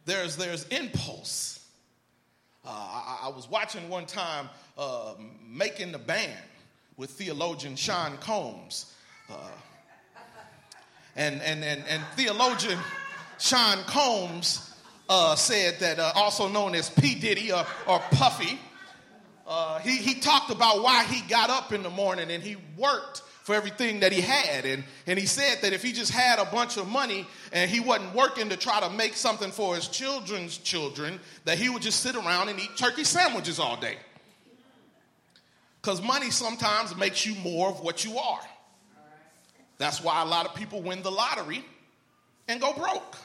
There's, 0.05 0.37
there's 0.37 0.65
impulse. 0.69 1.65
Uh, 2.65 2.69
I, 2.69 3.19
I, 3.23 3.27
was 3.35 3.49
watching 3.49 3.89
one 3.89 4.05
time 4.05 4.47
uh, 4.77 5.15
Making 5.45 5.91
the 5.91 5.97
Band 5.97 6.31
with 6.95 7.09
theologian 7.09 7.75
Sean 7.75 8.15
Combs. 8.17 8.93
Uh, 9.29 9.35
and, 11.17 11.41
and, 11.41 11.61
and, 11.61 11.83
and 11.89 12.01
theologian 12.15 12.79
Sean 13.37 13.79
Combs 13.83 14.72
uh, 15.09 15.35
said 15.35 15.79
that, 15.79 15.99
uh, 15.99 16.11
also 16.15 16.47
known 16.47 16.75
as 16.75 16.89
P. 16.89 17.15
Diddy 17.15 17.51
or, 17.51 17.65
or 17.87 17.99
Puffy, 18.11 18.59
uh, 19.47 19.79
he, 19.79 19.97
he 19.97 20.15
talked 20.15 20.51
about 20.51 20.81
why 20.81 21.03
he 21.03 21.21
got 21.29 21.49
up 21.49 21.73
in 21.73 21.83
the 21.83 21.89
morning 21.89 22.31
and 22.31 22.41
he 22.41 22.55
worked 22.77 23.21
for 23.43 23.53
everything 23.53 23.99
that 23.99 24.13
he 24.13 24.21
had. 24.21 24.65
And, 24.65 24.83
and 25.05 25.19
he 25.19 25.25
said 25.25 25.57
that 25.61 25.73
if 25.73 25.83
he 25.83 25.91
just 25.91 26.11
had 26.11 26.39
a 26.39 26.45
bunch 26.45 26.77
of 26.77 26.87
money 26.87 27.27
and 27.51 27.69
he 27.69 27.81
wasn't 27.81 28.15
working 28.15 28.49
to 28.49 28.57
try 28.57 28.79
to 28.79 28.89
make 28.89 29.15
something 29.15 29.51
for 29.51 29.75
his 29.75 29.89
children's 29.89 30.57
children, 30.57 31.19
that 31.43 31.57
he 31.57 31.69
would 31.69 31.81
just 31.81 31.99
sit 31.99 32.15
around 32.15 32.47
and 32.49 32.59
eat 32.59 32.69
turkey 32.77 33.03
sandwiches 33.03 33.59
all 33.59 33.75
day. 33.75 33.97
Because 35.81 36.01
money 36.01 36.31
sometimes 36.31 36.95
makes 36.95 37.25
you 37.25 37.35
more 37.35 37.67
of 37.67 37.81
what 37.81 38.05
you 38.05 38.17
are. 38.17 38.39
That's 39.77 40.01
why 40.01 40.21
a 40.21 40.25
lot 40.25 40.45
of 40.45 40.55
people 40.55 40.81
win 40.81 41.01
the 41.01 41.11
lottery 41.11 41.65
and 42.47 42.61
go 42.61 42.71
broke. 42.71 43.17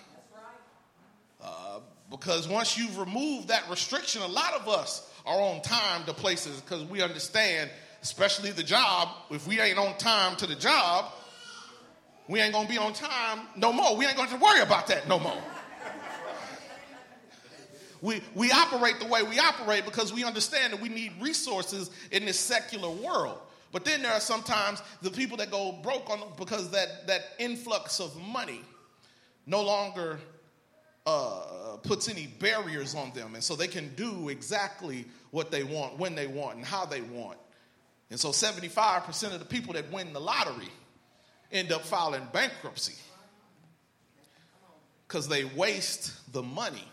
Because 2.10 2.48
once 2.48 2.78
you've 2.78 2.98
removed 2.98 3.48
that 3.48 3.68
restriction, 3.68 4.22
a 4.22 4.26
lot 4.26 4.54
of 4.54 4.68
us 4.68 5.10
are 5.26 5.40
on 5.40 5.60
time 5.60 6.04
to 6.06 6.14
places 6.14 6.60
because 6.60 6.84
we 6.84 7.02
understand, 7.02 7.70
especially 8.02 8.50
the 8.50 8.62
job, 8.62 9.08
if 9.30 9.46
we 9.46 9.60
ain't 9.60 9.78
on 9.78 9.96
time 9.98 10.36
to 10.36 10.46
the 10.46 10.54
job, 10.54 11.12
we 12.28 12.40
ain't 12.40 12.52
gonna 12.52 12.68
be 12.68 12.78
on 12.78 12.92
time 12.92 13.40
no 13.56 13.72
more. 13.72 13.96
We 13.96 14.06
ain't 14.06 14.16
gonna 14.16 14.28
have 14.28 14.38
to 14.38 14.44
worry 14.44 14.60
about 14.60 14.86
that 14.88 15.08
no 15.08 15.18
more. 15.18 15.42
we, 18.00 18.22
we 18.34 18.50
operate 18.52 19.00
the 19.00 19.06
way 19.06 19.22
we 19.22 19.38
operate 19.38 19.84
because 19.84 20.12
we 20.12 20.24
understand 20.24 20.72
that 20.72 20.80
we 20.80 20.88
need 20.88 21.12
resources 21.20 21.90
in 22.10 22.24
this 22.24 22.38
secular 22.38 22.90
world. 22.90 23.38
But 23.70 23.84
then 23.84 24.02
there 24.02 24.12
are 24.12 24.20
sometimes 24.20 24.82
the 25.02 25.10
people 25.10 25.36
that 25.38 25.50
go 25.50 25.72
broke 25.82 26.08
on 26.08 26.20
because 26.38 26.70
that, 26.70 27.06
that 27.06 27.22
influx 27.38 28.00
of 28.00 28.16
money 28.20 28.62
no 29.46 29.62
longer 29.62 30.18
uh, 31.08 31.76
puts 31.78 32.08
any 32.08 32.26
barriers 32.26 32.94
on 32.94 33.12
them. 33.12 33.34
And 33.34 33.42
so 33.42 33.56
they 33.56 33.66
can 33.66 33.94
do 33.94 34.28
exactly 34.28 35.06
what 35.30 35.50
they 35.50 35.62
want, 35.62 35.98
when 35.98 36.14
they 36.14 36.26
want, 36.26 36.56
and 36.56 36.64
how 36.64 36.85
they 36.85 37.00
want. 37.00 37.38
And 38.11 38.20
so 38.20 38.28
75% 38.28 39.33
of 39.33 39.38
the 39.38 39.46
people 39.46 39.74
that 39.74 39.90
win 39.90 40.12
the 40.12 40.20
lottery 40.20 40.68
end 41.50 41.72
up 41.72 41.83
filing 41.83 42.26
bankruptcy 42.33 42.94
because 45.06 45.28
they 45.28 45.44
waste 45.44 46.33
the 46.33 46.42
money. 46.42 46.85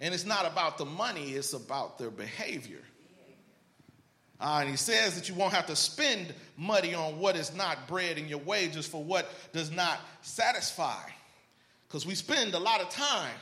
And 0.00 0.14
it's 0.14 0.24
not 0.24 0.46
about 0.46 0.78
the 0.78 0.86
money, 0.86 1.32
it's 1.32 1.52
about 1.52 1.98
their 1.98 2.10
behavior. 2.10 2.82
Uh, 4.40 4.58
and 4.60 4.70
he 4.70 4.76
says 4.76 5.14
that 5.14 5.28
you 5.28 5.34
won't 5.34 5.52
have 5.52 5.66
to 5.66 5.76
spend 5.76 6.34
money 6.56 6.94
on 6.94 7.18
what 7.18 7.36
is 7.36 7.54
not 7.54 7.88
bread 7.88 8.18
and 8.18 8.28
your 8.28 8.40
wages 8.40 8.86
for 8.86 9.02
what 9.02 9.30
does 9.52 9.70
not 9.70 9.98
satisfy. 10.22 11.00
Because 11.86 12.06
we 12.06 12.14
spend 12.14 12.54
a 12.54 12.58
lot 12.58 12.80
of 12.80 12.90
time 12.90 13.36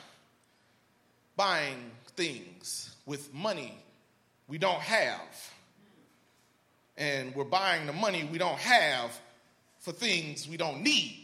buying 1.37 1.91
things 2.17 2.95
with 3.07 3.33
money 3.33 3.79
we 4.49 4.59
don't 4.59 4.81
have. 4.81 5.53
And 6.97 7.35
we're 7.35 7.45
buying 7.45 7.87
the 7.87 7.93
money 7.93 8.29
we 8.31 8.39
don't 8.39 8.59
have 8.59 9.19
for 9.81 9.93
things 9.93 10.47
we 10.47 10.57
don't 10.57 10.83
need 10.83 11.19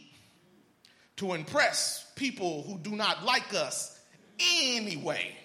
to 1.17 1.33
impress 1.33 2.11
people 2.15 2.63
who 2.63 2.77
do 2.79 2.95
not 2.95 3.23
like 3.23 3.53
us 3.53 3.99
anyway. 4.39 5.35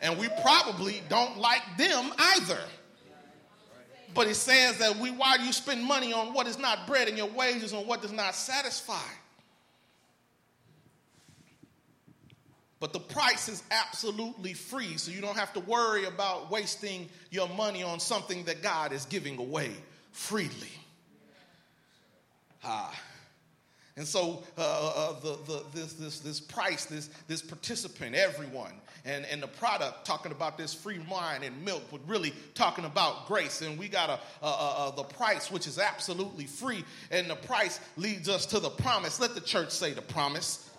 And 0.00 0.18
we 0.18 0.28
probably 0.40 1.02
don't 1.08 1.36
like 1.38 1.62
them 1.76 2.10
either. 2.18 2.60
But 4.14 4.26
it 4.28 4.36
says 4.36 4.78
that 4.78 4.96
we, 4.96 5.10
why 5.10 5.36
do 5.36 5.44
you 5.44 5.52
spend 5.52 5.84
money 5.84 6.12
on 6.12 6.32
what 6.32 6.46
is 6.46 6.58
not 6.58 6.86
bread 6.86 7.06
and 7.06 7.18
your 7.18 7.28
wages 7.28 7.72
on 7.72 7.86
what 7.86 8.02
does 8.02 8.12
not 8.12 8.34
satisfy? 8.34 8.94
But 12.80 12.94
the 12.94 13.00
price 13.00 13.50
is 13.50 13.62
absolutely 13.70 14.54
free, 14.54 14.96
so 14.96 15.12
you 15.12 15.20
don't 15.20 15.36
have 15.36 15.52
to 15.52 15.60
worry 15.60 16.06
about 16.06 16.50
wasting 16.50 17.10
your 17.30 17.48
money 17.50 17.82
on 17.82 18.00
something 18.00 18.42
that 18.44 18.62
God 18.62 18.92
is 18.92 19.04
giving 19.04 19.38
away 19.38 19.70
freely. 20.12 20.72
Ah. 22.64 22.98
And 23.96 24.08
so 24.08 24.42
uh, 24.56 24.60
uh, 24.60 25.20
the, 25.20 25.38
the, 25.46 25.64
this, 25.74 25.92
this, 25.92 26.20
this 26.20 26.40
price, 26.40 26.86
this, 26.86 27.10
this 27.28 27.42
participant, 27.42 28.14
everyone, 28.14 28.72
and, 29.04 29.26
and 29.26 29.42
the 29.42 29.48
product 29.48 30.06
talking 30.06 30.32
about 30.32 30.56
this 30.56 30.72
free 30.72 31.00
wine 31.10 31.42
and 31.42 31.62
milk, 31.62 31.82
but 31.90 32.00
really 32.06 32.32
talking 32.54 32.86
about 32.86 33.26
grace. 33.26 33.60
And 33.60 33.78
we 33.78 33.88
got 33.88 34.08
a, 34.08 34.46
a, 34.46 34.48
a, 34.48 34.92
the 34.96 35.02
price, 35.02 35.50
which 35.50 35.66
is 35.66 35.78
absolutely 35.78 36.46
free, 36.46 36.82
and 37.10 37.28
the 37.28 37.36
price 37.36 37.78
leads 37.98 38.30
us 38.30 38.46
to 38.46 38.58
the 38.58 38.70
promise. 38.70 39.20
Let 39.20 39.34
the 39.34 39.40
church 39.42 39.70
say 39.70 39.92
the 39.92 40.00
promise. 40.00 40.69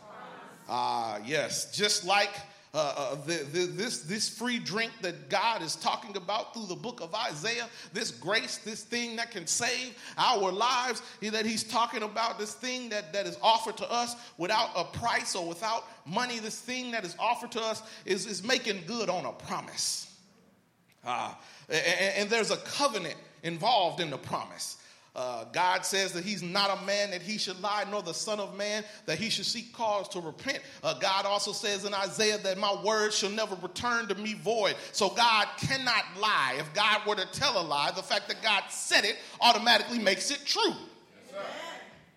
Ah, 0.74 1.20
yes, 1.26 1.76
just 1.76 2.06
like 2.06 2.30
uh, 2.74 2.94
uh, 2.96 3.16
the, 3.26 3.44
the, 3.52 3.66
this, 3.66 4.04
this 4.04 4.30
free 4.30 4.58
drink 4.58 4.94
that 5.02 5.30
God 5.30 5.62
is 5.62 5.76
talking 5.76 6.16
about 6.16 6.54
through 6.54 6.68
the 6.68 6.78
book 6.78 7.02
of 7.02 7.14
Isaiah, 7.14 7.68
this 7.92 8.10
grace, 8.10 8.56
this 8.60 8.82
thing 8.82 9.18
that 9.18 9.32
can 9.32 9.46
save 9.46 9.94
our 10.18 10.50
lives, 10.50 11.02
that 11.22 11.46
he's 11.46 11.66
talking 11.66 12.04
about, 12.04 12.40
this 12.40 12.54
thing 12.54 12.88
that, 12.88 13.12
that 13.12 13.28
is 13.28 13.38
offered 13.42 13.76
to 13.78 13.92
us 13.92 14.16
without 14.38 14.70
a 14.78 14.86
price 14.86 15.36
or 15.36 15.46
without 15.46 15.84
money, 16.06 16.40
this 16.40 16.62
thing 16.62 16.92
that 16.92 17.04
is 17.04 17.18
offered 17.20 17.52
to 17.52 17.62
us 17.62 17.84
is, 18.06 18.26
is 18.26 18.42
making 18.42 18.84
good 18.88 19.10
on 19.10 19.26
a 19.26 19.34
promise. 19.34 20.16
Uh, 21.06 21.34
and, 21.68 22.16
and 22.16 22.30
there's 22.30 22.52
a 22.52 22.58
covenant 22.58 23.18
involved 23.44 24.00
in 24.00 24.10
the 24.10 24.18
promise. 24.18 24.78
Uh, 25.14 25.44
God 25.52 25.86
says 25.86 26.14
that 26.14 26.24
he's 26.24 26.42
not 26.42 26.82
a 26.82 26.86
man 26.86 27.12
that 27.12 27.22
he 27.22 27.38
should 27.38 27.60
lie, 27.62 27.86
nor 27.92 28.02
the 28.02 28.14
son 28.14 28.40
of 28.40 28.56
man 28.56 28.86
that 29.08 29.20
he 29.20 29.30
should 29.30 29.46
seek 29.46 29.74
cause 29.74 30.08
to 30.10 30.22
repent. 30.22 30.60
Uh, 30.84 30.98
God 31.00 31.26
also 31.26 31.52
says 31.52 31.84
in 31.84 31.94
Isaiah 31.94 32.38
that 32.38 32.58
my 32.58 32.82
word 32.82 33.12
shall 33.12 33.30
never 33.30 33.56
return 33.56 34.08
to 34.08 34.16
me 34.16 34.36
void. 34.36 34.76
So 34.94 35.10
God 35.10 35.48
cannot 35.58 36.06
lie. 36.18 36.56
If 36.60 36.74
God 36.74 37.06
were 37.06 37.16
to 37.16 37.28
tell 37.34 37.62
a 37.62 37.64
lie, 37.64 37.92
the 37.94 38.02
fact 38.02 38.30
that 38.30 38.42
God 38.42 38.64
said 38.70 39.04
it 39.04 39.18
automatically 39.42 40.00
makes 40.00 40.32
it 40.32 40.46
true. 40.46 40.76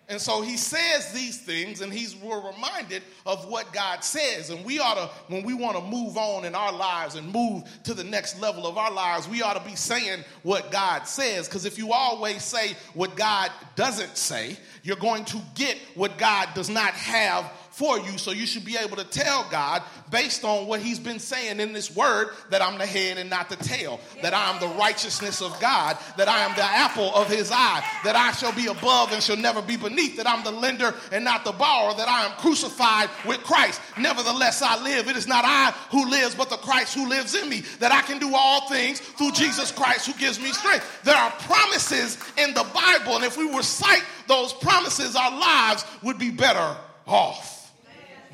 And 0.07 0.21
so 0.21 0.41
he 0.41 0.55
says 0.55 1.11
these 1.13 1.39
things, 1.39 1.81
and 1.81 1.91
he's 1.91 2.15
we're 2.15 2.39
reminded 2.51 3.01
of 3.25 3.47
what 3.49 3.73
God 3.73 4.03
says. 4.03 4.51
And 4.51 4.63
we 4.63 4.79
ought 4.79 4.95
to, 4.95 5.09
when 5.33 5.43
we 5.43 5.55
want 5.55 5.77
to 5.77 5.83
move 5.83 6.15
on 6.15 6.45
in 6.45 6.53
our 6.53 6.71
lives 6.71 7.15
and 7.15 7.33
move 7.33 7.63
to 7.85 7.95
the 7.95 8.03
next 8.03 8.39
level 8.39 8.67
of 8.67 8.77
our 8.77 8.91
lives, 8.91 9.27
we 9.27 9.41
ought 9.41 9.55
to 9.55 9.67
be 9.67 9.75
saying 9.75 10.23
what 10.43 10.71
God 10.71 11.07
says. 11.07 11.47
Because 11.47 11.65
if 11.65 11.79
you 11.79 11.91
always 11.91 12.43
say 12.43 12.75
what 12.93 13.15
God 13.15 13.51
doesn't 13.75 14.15
say, 14.15 14.57
you're 14.83 14.95
going 14.95 15.25
to 15.25 15.41
get 15.55 15.77
what 15.95 16.19
God 16.19 16.49
does 16.53 16.69
not 16.69 16.93
have 16.93 17.51
for 17.75 17.99
you. 17.99 18.17
So 18.17 18.31
you 18.31 18.45
should 18.45 18.63
be 18.63 18.77
able 18.77 18.95
to 18.95 19.03
tell 19.03 19.45
God, 19.51 19.83
based 20.09 20.45
on 20.45 20.65
what 20.65 20.79
He's 20.79 20.97
been 20.97 21.19
saying 21.19 21.59
in 21.59 21.73
this 21.73 21.93
word, 21.93 22.29
that 22.49 22.61
I'm 22.61 22.77
the 22.77 22.85
head 22.85 23.17
and 23.17 23.29
not 23.29 23.49
the 23.49 23.57
tail, 23.57 23.99
that 24.21 24.33
I 24.33 24.49
am 24.51 24.61
the 24.61 24.73
righteousness 24.77 25.41
of 25.41 25.59
God, 25.59 25.97
that 26.15 26.29
I 26.29 26.39
am 26.45 26.55
the 26.55 26.63
apple 26.63 27.13
of 27.13 27.29
His 27.29 27.51
eye, 27.51 27.83
that 28.05 28.15
I 28.15 28.31
shall 28.31 28.53
be 28.53 28.67
above 28.67 29.11
and 29.11 29.21
shall 29.21 29.35
never 29.35 29.61
be 29.61 29.75
beneath, 29.75 30.15
that 30.15 30.27
I'm 30.27 30.43
the 30.45 30.51
lender 30.51 30.93
and 31.11 31.25
not 31.25 31.43
the 31.43 31.51
borrower, 31.51 31.93
that 31.95 32.07
I 32.07 32.25
am 32.25 32.31
crucified 32.37 33.09
with 33.27 33.43
Christ. 33.43 33.81
Nevertheless, 33.99 34.61
I 34.61 34.81
live. 34.81 35.09
It 35.09 35.17
is 35.17 35.27
not 35.27 35.43
I 35.45 35.71
who 35.91 36.09
lives, 36.09 36.33
but 36.33 36.49
the 36.49 36.57
Christ 36.57 36.95
who 36.95 37.09
lives 37.09 37.35
in 37.35 37.49
me, 37.49 37.63
that 37.79 37.91
I 37.91 38.01
can 38.03 38.19
do 38.19 38.33
all 38.33 38.69
things 38.69 39.01
through 39.01 39.31
Jesus 39.31 39.73
Christ 39.73 40.07
who 40.07 40.13
gives 40.13 40.39
me 40.39 40.53
strength. 40.53 41.03
There 41.03 41.15
are 41.15 41.31
promises 41.31 42.17
in 42.37 42.53
the 42.53 42.65
Bible, 42.73 43.17
and 43.17 43.25
if 43.25 43.37
we 43.37 43.53
recite 43.53 44.03
those 44.27 44.53
promises, 44.53 45.17
our 45.17 45.37
lives 45.37 45.85
would 46.03 46.17
be 46.17 46.31
better 46.31 46.77
off 47.05 47.64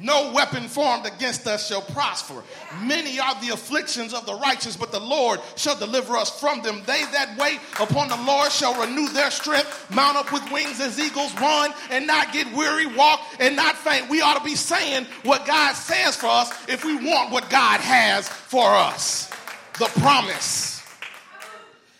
No 0.01 0.31
weapon 0.33 0.63
formed 0.63 1.05
against 1.05 1.45
us 1.45 1.67
shall 1.67 1.81
prosper. 1.81 2.43
Many 2.81 3.19
are 3.19 3.39
the 3.41 3.53
afflictions 3.53 4.13
of 4.13 4.25
the 4.25 4.33
righteous, 4.33 4.75
but 4.75 4.91
the 4.91 4.99
Lord 4.99 5.39
shall 5.55 5.77
deliver 5.77 6.15
us 6.15 6.39
from 6.39 6.61
them. 6.63 6.81
They 6.87 7.03
that 7.03 7.37
wait 7.37 7.59
upon 7.79 8.07
the 8.09 8.17
Lord 8.17 8.51
shall 8.51 8.79
renew 8.79 9.09
their 9.09 9.29
strength, 9.29 9.93
mount 9.93 10.17
up 10.17 10.31
with 10.31 10.49
wings 10.51 10.79
as 10.79 10.99
eagles, 10.99 11.33
run 11.35 11.71
and 11.91 12.07
not 12.07 12.33
get 12.33 12.51
weary, 12.53 12.87
walk 12.87 13.21
and 13.39 13.55
not 13.55 13.77
faint. 13.77 14.09
We 14.09 14.21
ought 14.21 14.37
to 14.37 14.43
be 14.43 14.55
saying 14.55 15.05
what 15.23 15.45
God 15.45 15.73
says 15.73 16.15
for 16.15 16.27
us 16.27 16.51
if 16.67 16.83
we 16.83 16.95
want 16.95 17.31
what 17.31 17.49
God 17.49 17.79
has 17.79 18.27
for 18.27 18.73
us. 18.73 19.29
The 19.77 19.85
promise. 19.99 20.83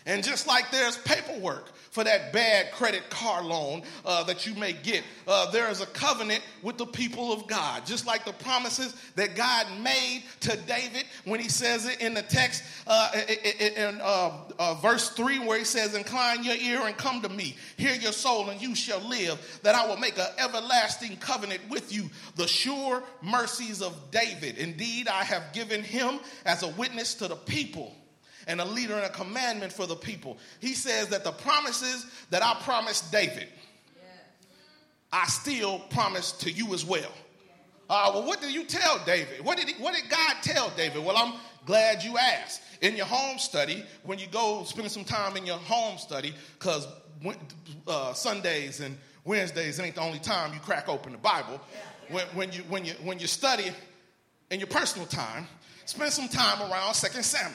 And 0.06 0.24
just 0.24 0.48
like 0.48 0.70
there's 0.72 0.96
paperwork 0.98 1.68
for 1.92 2.02
that 2.02 2.32
bad 2.32 2.72
credit 2.72 3.08
car 3.10 3.44
loan 3.44 3.82
uh, 4.06 4.24
that 4.24 4.46
you 4.46 4.54
may 4.54 4.72
get. 4.72 5.04
Uh, 5.28 5.50
there 5.50 5.70
is 5.70 5.82
a 5.82 5.86
covenant 5.86 6.42
with 6.62 6.78
the 6.78 6.86
people 6.86 7.34
of 7.34 7.46
God, 7.46 7.84
just 7.84 8.06
like 8.06 8.24
the 8.24 8.32
promises 8.32 8.96
that 9.14 9.36
God 9.36 9.66
made 9.82 10.24
to 10.40 10.56
David 10.66 11.04
when 11.26 11.38
he 11.38 11.50
says 11.50 11.86
it 11.86 12.00
in 12.00 12.14
the 12.14 12.22
text 12.22 12.64
uh, 12.86 13.12
in 13.76 14.00
uh, 14.02 14.38
uh, 14.58 14.74
verse 14.76 15.10
3, 15.10 15.40
where 15.40 15.58
he 15.58 15.64
says, 15.64 15.94
Incline 15.94 16.42
your 16.44 16.56
ear 16.56 16.80
and 16.86 16.96
come 16.96 17.20
to 17.20 17.28
me, 17.28 17.56
hear 17.76 17.94
your 17.94 18.12
soul, 18.12 18.48
and 18.48 18.60
you 18.60 18.74
shall 18.74 19.00
live, 19.00 19.60
that 19.62 19.74
I 19.74 19.86
will 19.86 19.98
make 19.98 20.16
an 20.16 20.28
everlasting 20.38 21.18
covenant 21.18 21.60
with 21.68 21.94
you, 21.94 22.08
the 22.36 22.48
sure 22.48 23.02
mercies 23.20 23.82
of 23.82 24.10
David. 24.10 24.56
Indeed, 24.56 25.08
I 25.08 25.24
have 25.24 25.52
given 25.52 25.82
him 25.82 26.20
as 26.46 26.62
a 26.62 26.68
witness 26.68 27.12
to 27.16 27.28
the 27.28 27.36
people 27.36 27.94
and 28.46 28.60
a 28.60 28.64
leader 28.64 28.94
and 28.94 29.04
a 29.04 29.10
commandment 29.10 29.72
for 29.72 29.86
the 29.86 29.96
people. 29.96 30.38
He 30.60 30.74
says 30.74 31.08
that 31.08 31.24
the 31.24 31.32
promises 31.32 32.06
that 32.30 32.42
I 32.42 32.54
promised 32.62 33.12
David, 33.12 33.48
I 35.12 35.26
still 35.26 35.78
promise 35.90 36.32
to 36.32 36.50
you 36.50 36.72
as 36.74 36.84
well. 36.84 37.12
Uh, 37.90 38.10
well, 38.14 38.26
what 38.26 38.40
did 38.40 38.52
you 38.52 38.64
tell 38.64 39.00
David? 39.04 39.44
What 39.44 39.58
did, 39.58 39.68
he, 39.68 39.82
what 39.82 39.94
did 39.94 40.08
God 40.08 40.36
tell 40.42 40.72
David? 40.76 41.04
Well, 41.04 41.16
I'm 41.16 41.34
glad 41.66 42.02
you 42.02 42.16
asked. 42.16 42.62
In 42.80 42.96
your 42.96 43.06
home 43.06 43.38
study, 43.38 43.84
when 44.02 44.18
you 44.18 44.26
go 44.26 44.64
spend 44.64 44.90
some 44.90 45.04
time 45.04 45.36
in 45.36 45.46
your 45.46 45.58
home 45.58 45.98
study, 45.98 46.34
because 46.58 46.88
uh, 47.86 48.12
Sundays 48.12 48.80
and 48.80 48.96
Wednesdays 49.24 49.78
ain't 49.78 49.94
the 49.94 50.00
only 50.00 50.18
time 50.18 50.52
you 50.52 50.60
crack 50.60 50.88
open 50.88 51.12
the 51.12 51.18
Bible. 51.18 51.60
When, 52.08 52.26
when, 52.28 52.52
you, 52.52 52.62
when, 52.62 52.84
you, 52.84 52.92
when 53.04 53.18
you 53.18 53.26
study 53.26 53.70
in 54.50 54.58
your 54.58 54.66
personal 54.66 55.06
time, 55.06 55.46
spend 55.84 56.12
some 56.12 56.28
time 56.28 56.70
around 56.70 56.94
Second 56.94 57.22
Samuel 57.22 57.54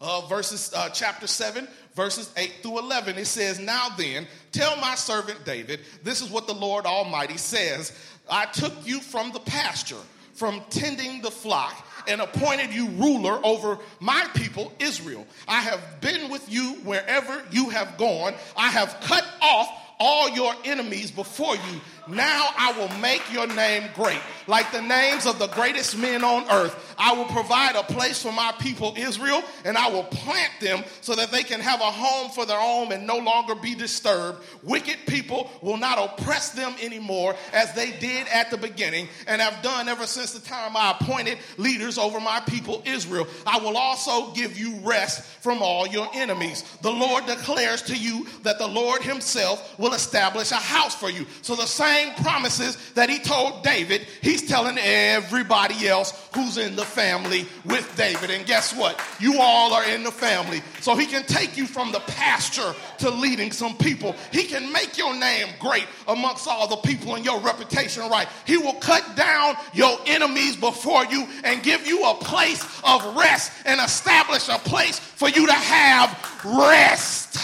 uh, 0.00 0.20
verses 0.26 0.72
uh, 0.74 0.88
chapter 0.90 1.26
7 1.26 1.66
verses 1.94 2.32
8 2.36 2.52
through 2.62 2.78
11 2.78 3.16
it 3.16 3.26
says 3.26 3.58
now 3.58 3.88
then 3.96 4.26
tell 4.52 4.76
my 4.76 4.94
servant 4.94 5.44
david 5.44 5.80
this 6.02 6.20
is 6.20 6.30
what 6.30 6.46
the 6.46 6.54
lord 6.54 6.86
almighty 6.86 7.36
says. 7.36 7.92
I 8.28 8.46
took 8.46 8.72
you 8.84 9.00
from 9.00 9.32
the 9.32 9.40
pasture 9.40 10.00
from 10.34 10.62
tending 10.68 11.22
the 11.22 11.30
flock 11.30 11.86
and 12.08 12.20
appointed 12.20 12.72
you 12.72 12.88
ruler 12.90 13.40
over 13.44 13.78
my 14.00 14.26
people 14.34 14.72
israel. 14.78 15.26
I 15.48 15.60
have 15.60 16.00
been 16.00 16.30
with 16.30 16.50
you 16.52 16.74
wherever 16.84 17.42
you 17.50 17.70
have 17.70 17.96
gone. 17.96 18.34
I 18.56 18.68
have 18.68 18.98
cut 19.00 19.26
off 19.40 19.68
all 19.98 20.28
your 20.30 20.54
enemies 20.64 21.10
before 21.10 21.54
you 21.54 21.80
now 22.08 22.48
I 22.56 22.72
will 22.78 22.88
make 22.98 23.32
your 23.32 23.46
name 23.46 23.90
great, 23.94 24.20
like 24.46 24.70
the 24.70 24.82
names 24.82 25.26
of 25.26 25.38
the 25.38 25.48
greatest 25.48 25.98
men 25.98 26.22
on 26.22 26.48
earth. 26.50 26.94
I 26.98 27.14
will 27.14 27.24
provide 27.24 27.74
a 27.74 27.82
place 27.82 28.22
for 28.22 28.32
my 28.32 28.52
people 28.58 28.94
Israel, 28.96 29.42
and 29.64 29.76
I 29.76 29.90
will 29.90 30.04
plant 30.04 30.52
them 30.60 30.84
so 31.00 31.14
that 31.14 31.30
they 31.30 31.42
can 31.42 31.60
have 31.60 31.80
a 31.80 31.90
home 31.90 32.30
for 32.30 32.46
their 32.46 32.60
own 32.60 32.92
and 32.92 33.06
no 33.06 33.18
longer 33.18 33.54
be 33.54 33.74
disturbed. 33.74 34.38
Wicked 34.62 34.98
people 35.06 35.50
will 35.62 35.76
not 35.76 35.98
oppress 35.98 36.50
them 36.50 36.74
anymore 36.80 37.34
as 37.52 37.74
they 37.74 37.92
did 37.98 38.28
at 38.28 38.50
the 38.50 38.56
beginning 38.56 39.08
and 39.26 39.40
have 39.42 39.62
done 39.62 39.88
ever 39.88 40.06
since 40.06 40.32
the 40.32 40.40
time 40.40 40.76
I 40.76 40.96
appointed 40.98 41.38
leaders 41.56 41.98
over 41.98 42.20
my 42.20 42.40
people 42.40 42.82
Israel. 42.84 43.26
I 43.46 43.58
will 43.58 43.76
also 43.76 44.32
give 44.32 44.58
you 44.58 44.76
rest 44.84 45.22
from 45.42 45.60
all 45.60 45.86
your 45.86 46.08
enemies. 46.14 46.62
The 46.82 46.92
Lord 46.92 47.26
declares 47.26 47.82
to 47.82 47.96
you 47.96 48.26
that 48.42 48.58
the 48.58 48.66
Lord 48.66 49.02
Himself 49.02 49.78
will 49.78 49.92
establish 49.92 50.52
a 50.52 50.56
house 50.56 50.94
for 50.94 51.10
you. 51.10 51.26
So 51.42 51.56
the 51.56 51.66
same 51.66 51.95
same 51.96 52.14
promises 52.14 52.76
that 52.92 53.08
he 53.08 53.18
told 53.18 53.62
David, 53.62 54.06
he's 54.20 54.46
telling 54.46 54.76
everybody 54.78 55.88
else 55.88 56.12
who's 56.34 56.58
in 56.58 56.76
the 56.76 56.84
family 56.84 57.46
with 57.64 57.90
David. 57.96 58.30
And 58.30 58.44
guess 58.46 58.74
what? 58.74 59.00
You 59.18 59.40
all 59.40 59.72
are 59.72 59.84
in 59.84 60.02
the 60.02 60.10
family. 60.10 60.62
So 60.80 60.94
he 60.94 61.06
can 61.06 61.22
take 61.24 61.56
you 61.56 61.66
from 61.66 61.92
the 61.92 62.00
pasture 62.00 62.74
to 62.98 63.10
leading 63.10 63.50
some 63.50 63.76
people. 63.78 64.14
He 64.30 64.44
can 64.44 64.70
make 64.72 64.98
your 64.98 65.14
name 65.14 65.48
great 65.58 65.86
amongst 66.06 66.46
all 66.46 66.68
the 66.68 66.76
people 66.76 67.14
and 67.14 67.24
your 67.24 67.40
reputation 67.40 68.08
right. 68.10 68.28
He 68.46 68.58
will 68.58 68.74
cut 68.74 69.16
down 69.16 69.54
your 69.72 69.98
enemies 70.06 70.56
before 70.56 71.06
you 71.06 71.26
and 71.44 71.62
give 71.62 71.86
you 71.86 72.04
a 72.04 72.14
place 72.14 72.62
of 72.84 73.16
rest 73.16 73.52
and 73.64 73.80
establish 73.80 74.48
a 74.48 74.58
place 74.58 74.98
for 74.98 75.30
you 75.30 75.46
to 75.46 75.52
have 75.52 76.42
rest. 76.44 77.38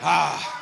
Ah. 0.00 0.55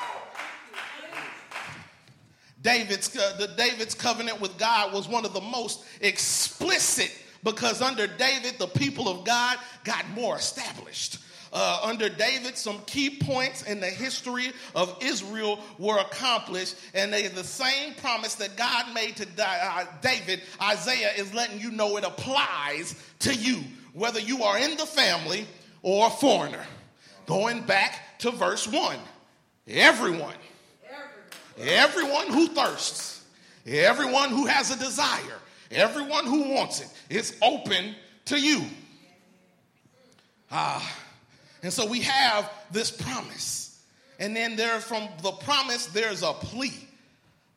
David's, 2.65 3.15
uh, 3.17 3.37
the 3.39 3.49
David's 3.49 3.95
covenant 3.95 4.41
with 4.41 4.59
God 4.59 4.93
was 4.93 5.07
one 5.07 5.25
of 5.25 5.33
the 5.35 5.41
most 5.41 5.85
explicit 6.01 7.13
because 7.45 7.83
under 7.83 8.07
David, 8.07 8.59
the 8.59 8.67
people 8.67 9.07
of 9.07 9.25
God 9.25 9.59
got 9.85 10.09
more 10.11 10.35
established. 10.35 11.19
Uh, 11.53 11.79
under 11.85 12.09
David, 12.09 12.57
some 12.57 12.81
key 12.87 13.11
points 13.11 13.63
in 13.63 13.79
the 13.79 13.87
history 13.87 14.51
of 14.75 14.97
Israel 15.01 15.61
were 15.79 15.99
accomplished, 15.99 16.75
and 16.95 17.13
they 17.13 17.29
the 17.29 17.45
same 17.45 17.95
promise 17.95 18.35
that 18.37 18.57
God 18.57 18.93
made 18.93 19.15
to 19.17 19.29
uh, 19.39 19.85
David. 20.01 20.41
Isaiah 20.61 21.13
is 21.17 21.33
letting 21.33 21.61
you 21.61 21.71
know 21.71 21.97
it 21.97 22.03
applies 22.03 23.01
to 23.21 23.33
you, 23.33 23.63
whether 23.93 24.19
you 24.19 24.43
are 24.43 24.59
in 24.59 24.77
the 24.77 24.87
family 24.87 25.47
or 25.83 26.09
a 26.09 26.11
foreigner. 26.11 26.65
Going 27.27 27.63
back 27.63 28.19
to 28.19 28.31
verse 28.31 28.67
1 28.67 28.99
everyone 29.67 30.35
Everyone 31.59 32.27
who 32.29 32.49
thirsts, 32.49 33.25
everyone 33.67 34.31
who 34.31 34.47
has 34.47 34.71
a 34.71 34.79
desire, 34.79 35.39
everyone 35.71 36.27
who 36.27 36.55
wants 36.55 36.81
it, 36.81 36.89
it's 37.09 37.35
open 37.43 37.95
to 38.27 38.41
you. 38.41 38.63
Ah, 40.51 40.99
and 41.63 41.73
so 41.73 41.87
we 41.87 42.01
have 42.01 42.51
this 42.71 42.91
promise. 42.91 43.83
And 44.19 44.35
then 44.35 44.57
there 44.57 44.81
from 44.81 45.09
the 45.23 45.33
promise, 45.33 45.87
there's 45.87 46.23
a 46.23 46.33
plea. 46.33 46.73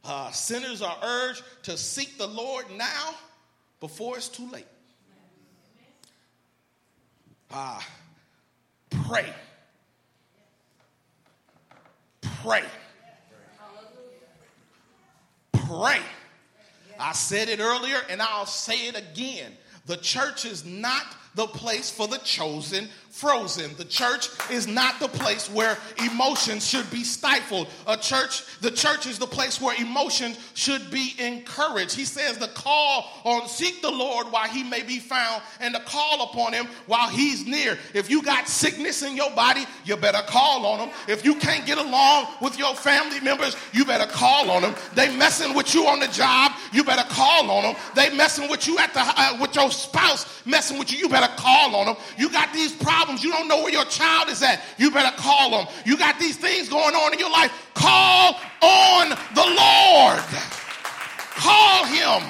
Uh, 0.03 0.31
sinners 0.31 0.81
are 0.81 0.97
urged 1.03 1.43
to 1.63 1.77
seek 1.77 2.17
the 2.17 2.27
Lord 2.27 2.65
now 2.75 3.15
before 3.79 4.17
it's 4.17 4.29
too 4.29 4.49
late. 4.49 4.67
Ah, 7.51 7.86
pray. 8.89 9.33
Pray 12.41 12.63
pray. 15.67 16.01
I 16.99 17.13
said 17.13 17.49
it 17.49 17.60
earlier 17.60 17.99
and 18.10 18.21
I'll 18.21 18.45
say 18.45 18.88
it 18.88 18.97
again. 18.97 19.51
The 19.86 19.97
church 19.97 20.45
is 20.45 20.65
not 20.65 21.06
the 21.36 21.47
place 21.47 21.89
for 21.89 22.08
the 22.08 22.17
chosen 22.19 22.89
frozen. 23.17 23.75
The 23.77 23.86
church 23.86 24.30
is 24.51 24.67
not 24.67 24.99
the 24.99 25.08
place 25.08 25.49
where 25.49 25.75
emotions 26.06 26.67
should 26.67 26.89
be 26.91 27.03
stifled. 27.03 27.67
A 27.88 27.97
church, 27.97 28.43
the 28.62 28.69
church 28.69 29.08
is 29.08 29.17
the 29.17 29.25
place 29.25 29.60
where 29.60 29.75
emotions 29.82 30.38
should 30.53 30.91
be 30.91 31.15
encouraged. 31.17 31.95
He 31.95 32.06
says 32.06 32.38
the 32.38 32.47
call 32.49 33.10
on 33.23 33.47
seek 33.47 33.82
the 33.82 33.89
Lord 33.89 34.27
while 34.27 34.47
he 34.47 34.63
may 34.63 34.84
be 34.84 34.99
found 34.99 35.41
and 35.60 35.73
the 35.73 35.80
call 35.80 36.30
upon 36.30 36.53
him 36.53 36.67
while 36.86 37.10
he's 37.10 37.47
near. 37.47 37.77
If 37.95 38.08
you 38.10 38.21
got 38.21 38.47
sickness 38.47 39.01
in 39.01 39.17
your 39.17 39.32
body, 39.32 39.65
you 39.84 39.97
better 39.97 40.21
call 40.27 40.67
on 40.67 40.88
him. 40.88 40.95
If 41.08 41.25
you 41.25 41.36
can't 41.36 41.65
get 41.65 41.80
along 41.80 42.27
with 42.39 42.60
your 42.60 42.75
family 42.75 43.19
members, 43.19 43.56
you 43.73 43.84
better 43.84 44.10
call 44.12 44.51
on 44.51 44.62
them. 44.62 44.75
They 44.93 45.15
messing 45.17 45.56
with 45.56 45.73
you 45.73 45.88
on 45.88 45.99
the 45.99 46.08
job, 46.08 46.51
you 46.71 46.84
better 46.84 47.08
call 47.10 47.49
on 47.49 47.63
them. 47.63 47.75
They 47.95 48.15
messing 48.15 48.47
with 48.47 48.67
you 48.67 48.77
at 48.77 48.93
the 48.93 49.01
uh, 49.01 49.38
with 49.41 49.56
your 49.56 49.71
spouse 49.71 50.38
messing 50.45 50.80
with 50.80 50.91
you, 50.91 50.99
you 50.99 51.10
better 51.10 51.32
call 51.36 51.75
on 51.75 51.88
them. 51.88 51.95
You 52.17 52.30
got 52.30 52.53
these 52.53 52.71
problems 52.71 53.07
problems, 53.08 53.24
you 53.24 53.32
don't 53.32 53.48
know 53.48 53.63
where 53.63 53.72
your 53.72 53.86
child 53.86 54.30
is 54.30 54.43
at, 54.43 54.62
you 54.78 54.91
better 54.91 55.15
call 55.17 55.52
them. 55.52 55.67
You 55.86 55.98
got 55.98 56.20
these 56.20 56.36
things 56.36 56.67
going 56.67 56.93
on 56.93 57.13
in 57.13 57.20
your 57.20 57.32
life, 57.32 57.52
call 57.74 58.34
on 58.62 59.10
the 59.34 59.46
Lord. 59.46 60.24
Call 61.36 61.86
him. 61.86 62.28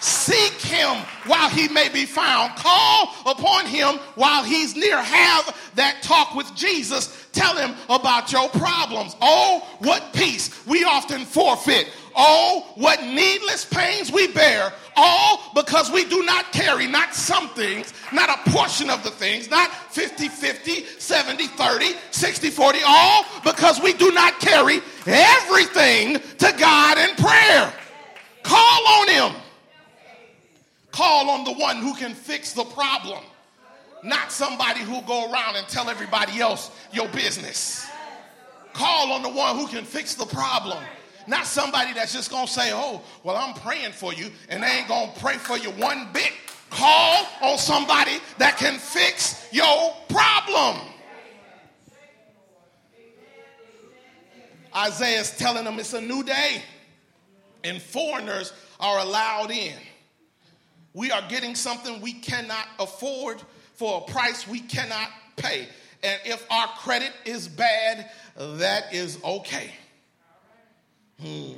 Seek 0.00 0.52
him 0.52 0.96
while 1.26 1.50
he 1.50 1.68
may 1.68 1.88
be 1.88 2.06
found. 2.06 2.54
Call 2.56 3.14
upon 3.26 3.66
him 3.66 3.96
while 4.14 4.44
he's 4.44 4.76
near. 4.76 4.96
Have 5.02 5.72
that 5.74 6.02
talk 6.02 6.34
with 6.34 6.54
Jesus. 6.54 7.26
Tell 7.32 7.56
him 7.56 7.74
about 7.90 8.30
your 8.30 8.48
problems. 8.50 9.16
Oh, 9.20 9.66
what 9.80 10.12
peace 10.12 10.64
we 10.66 10.84
often 10.84 11.24
forfeit. 11.24 11.88
Oh, 12.16 12.72
what 12.76 13.02
needless 13.02 13.64
pains 13.66 14.10
we 14.10 14.28
bear 14.28 14.72
all 14.96 15.42
because 15.54 15.92
we 15.92 16.04
do 16.06 16.22
not 16.24 16.50
carry 16.52 16.86
not 16.86 17.14
some 17.14 17.48
things, 17.50 17.92
not 18.12 18.30
a 18.30 18.50
portion 18.50 18.88
of 18.88 19.04
the 19.04 19.10
things, 19.10 19.50
not 19.50 19.70
50 19.92 20.28
50, 20.28 20.84
70 20.98 21.46
30, 21.46 21.92
60 22.10 22.50
40, 22.50 22.78
all 22.86 23.24
because 23.44 23.80
we 23.80 23.92
do 23.92 24.10
not 24.12 24.40
carry 24.40 24.80
everything 25.06 26.18
to 26.38 26.54
God 26.58 26.98
in 26.98 27.14
prayer. 27.16 27.72
Call 28.42 28.88
on 28.88 29.08
him. 29.08 29.40
Call 30.92 31.28
on 31.28 31.44
the 31.44 31.52
one 31.52 31.76
who 31.76 31.94
can 31.94 32.14
fix 32.14 32.52
the 32.52 32.64
problem, 32.64 33.22
not 34.02 34.32
somebody 34.32 34.80
who'll 34.80 35.02
go 35.02 35.30
around 35.30 35.56
and 35.56 35.68
tell 35.68 35.90
everybody 35.90 36.40
else 36.40 36.70
your 36.90 37.08
business. 37.08 37.86
Call 38.72 39.12
on 39.12 39.22
the 39.22 39.28
one 39.28 39.56
who 39.56 39.66
can 39.66 39.84
fix 39.84 40.14
the 40.14 40.24
problem. 40.24 40.82
Not 41.26 41.46
somebody 41.46 41.92
that's 41.92 42.12
just 42.12 42.30
gonna 42.30 42.46
say, 42.46 42.70
Oh, 42.72 43.02
well, 43.22 43.36
I'm 43.36 43.54
praying 43.54 43.92
for 43.92 44.12
you, 44.12 44.30
and 44.48 44.62
they 44.62 44.68
ain't 44.68 44.88
gonna 44.88 45.12
pray 45.18 45.36
for 45.36 45.56
you 45.58 45.70
one 45.70 46.08
bit. 46.12 46.32
Call 46.70 47.26
on 47.42 47.58
somebody 47.58 48.18
that 48.38 48.56
can 48.58 48.78
fix 48.78 49.48
your 49.52 49.94
problem. 50.08 50.80
Isaiah 54.76 55.20
is 55.20 55.36
telling 55.36 55.64
them 55.64 55.78
it's 55.78 55.94
a 55.94 56.00
new 56.00 56.22
day, 56.22 56.62
and 57.64 57.80
foreigners 57.80 58.52
are 58.78 58.98
allowed 58.98 59.50
in. 59.50 59.74
We 60.92 61.10
are 61.10 61.22
getting 61.28 61.54
something 61.54 62.00
we 62.00 62.14
cannot 62.14 62.66
afford 62.78 63.40
for 63.74 64.04
a 64.06 64.10
price 64.10 64.46
we 64.46 64.60
cannot 64.60 65.08
pay. 65.36 65.68
And 66.02 66.20
if 66.24 66.44
our 66.50 66.68
credit 66.78 67.12
is 67.24 67.48
bad, 67.48 68.10
that 68.36 68.92
is 68.92 69.18
okay. 69.24 69.72
Hmm. 71.20 71.52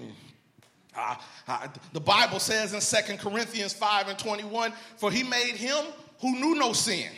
Uh, 0.97 1.15
uh, 1.47 1.69
the 1.93 2.01
Bible 2.01 2.41
says 2.41 2.75
in 2.75 2.81
Second 2.81 3.19
Corinthians 3.19 3.73
5 3.73 4.09
and 4.09 4.19
21 4.19 4.73
For 4.97 5.11
he 5.11 5.23
made 5.23 5.55
him 5.55 5.85
who 6.21 6.35
knew 6.35 6.55
no 6.57 6.73
sin 6.73 7.09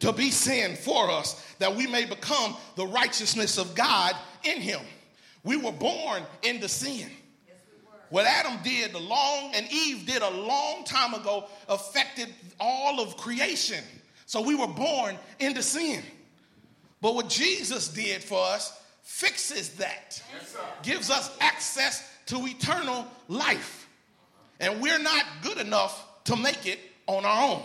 to 0.00 0.12
be 0.12 0.30
sin 0.30 0.76
for 0.76 1.10
us, 1.10 1.44
that 1.58 1.76
we 1.76 1.86
may 1.86 2.06
become 2.06 2.56
the 2.74 2.86
righteousness 2.86 3.58
of 3.58 3.74
God 3.74 4.16
in 4.44 4.60
him. 4.60 4.80
We 5.44 5.56
were 5.56 5.72
born 5.72 6.22
into 6.42 6.68
sin. 6.68 7.08
What 8.08 8.26
Adam 8.26 8.58
did 8.64 8.94
a 8.94 8.98
long 8.98 9.52
and 9.54 9.70
Eve 9.70 10.06
did 10.06 10.22
a 10.22 10.30
long 10.30 10.84
time 10.84 11.14
ago 11.14 11.44
affected 11.68 12.28
all 12.58 13.00
of 13.00 13.16
creation. 13.16 13.84
So 14.26 14.42
we 14.42 14.54
were 14.54 14.66
born 14.66 15.16
into 15.38 15.62
sin. 15.62 16.02
But 17.00 17.14
what 17.14 17.28
Jesus 17.28 17.88
did 17.88 18.22
for 18.22 18.44
us 18.44 18.79
fixes 19.02 19.70
that, 19.76 20.22
yes, 20.32 20.56
gives 20.82 21.10
us 21.10 21.36
access 21.40 22.08
to 22.26 22.46
eternal 22.46 23.06
life. 23.28 23.88
And 24.60 24.80
we're 24.80 24.98
not 24.98 25.24
good 25.42 25.58
enough 25.58 26.06
to 26.24 26.36
make 26.36 26.66
it 26.66 26.78
on 27.06 27.24
our 27.24 27.52
own. 27.52 27.62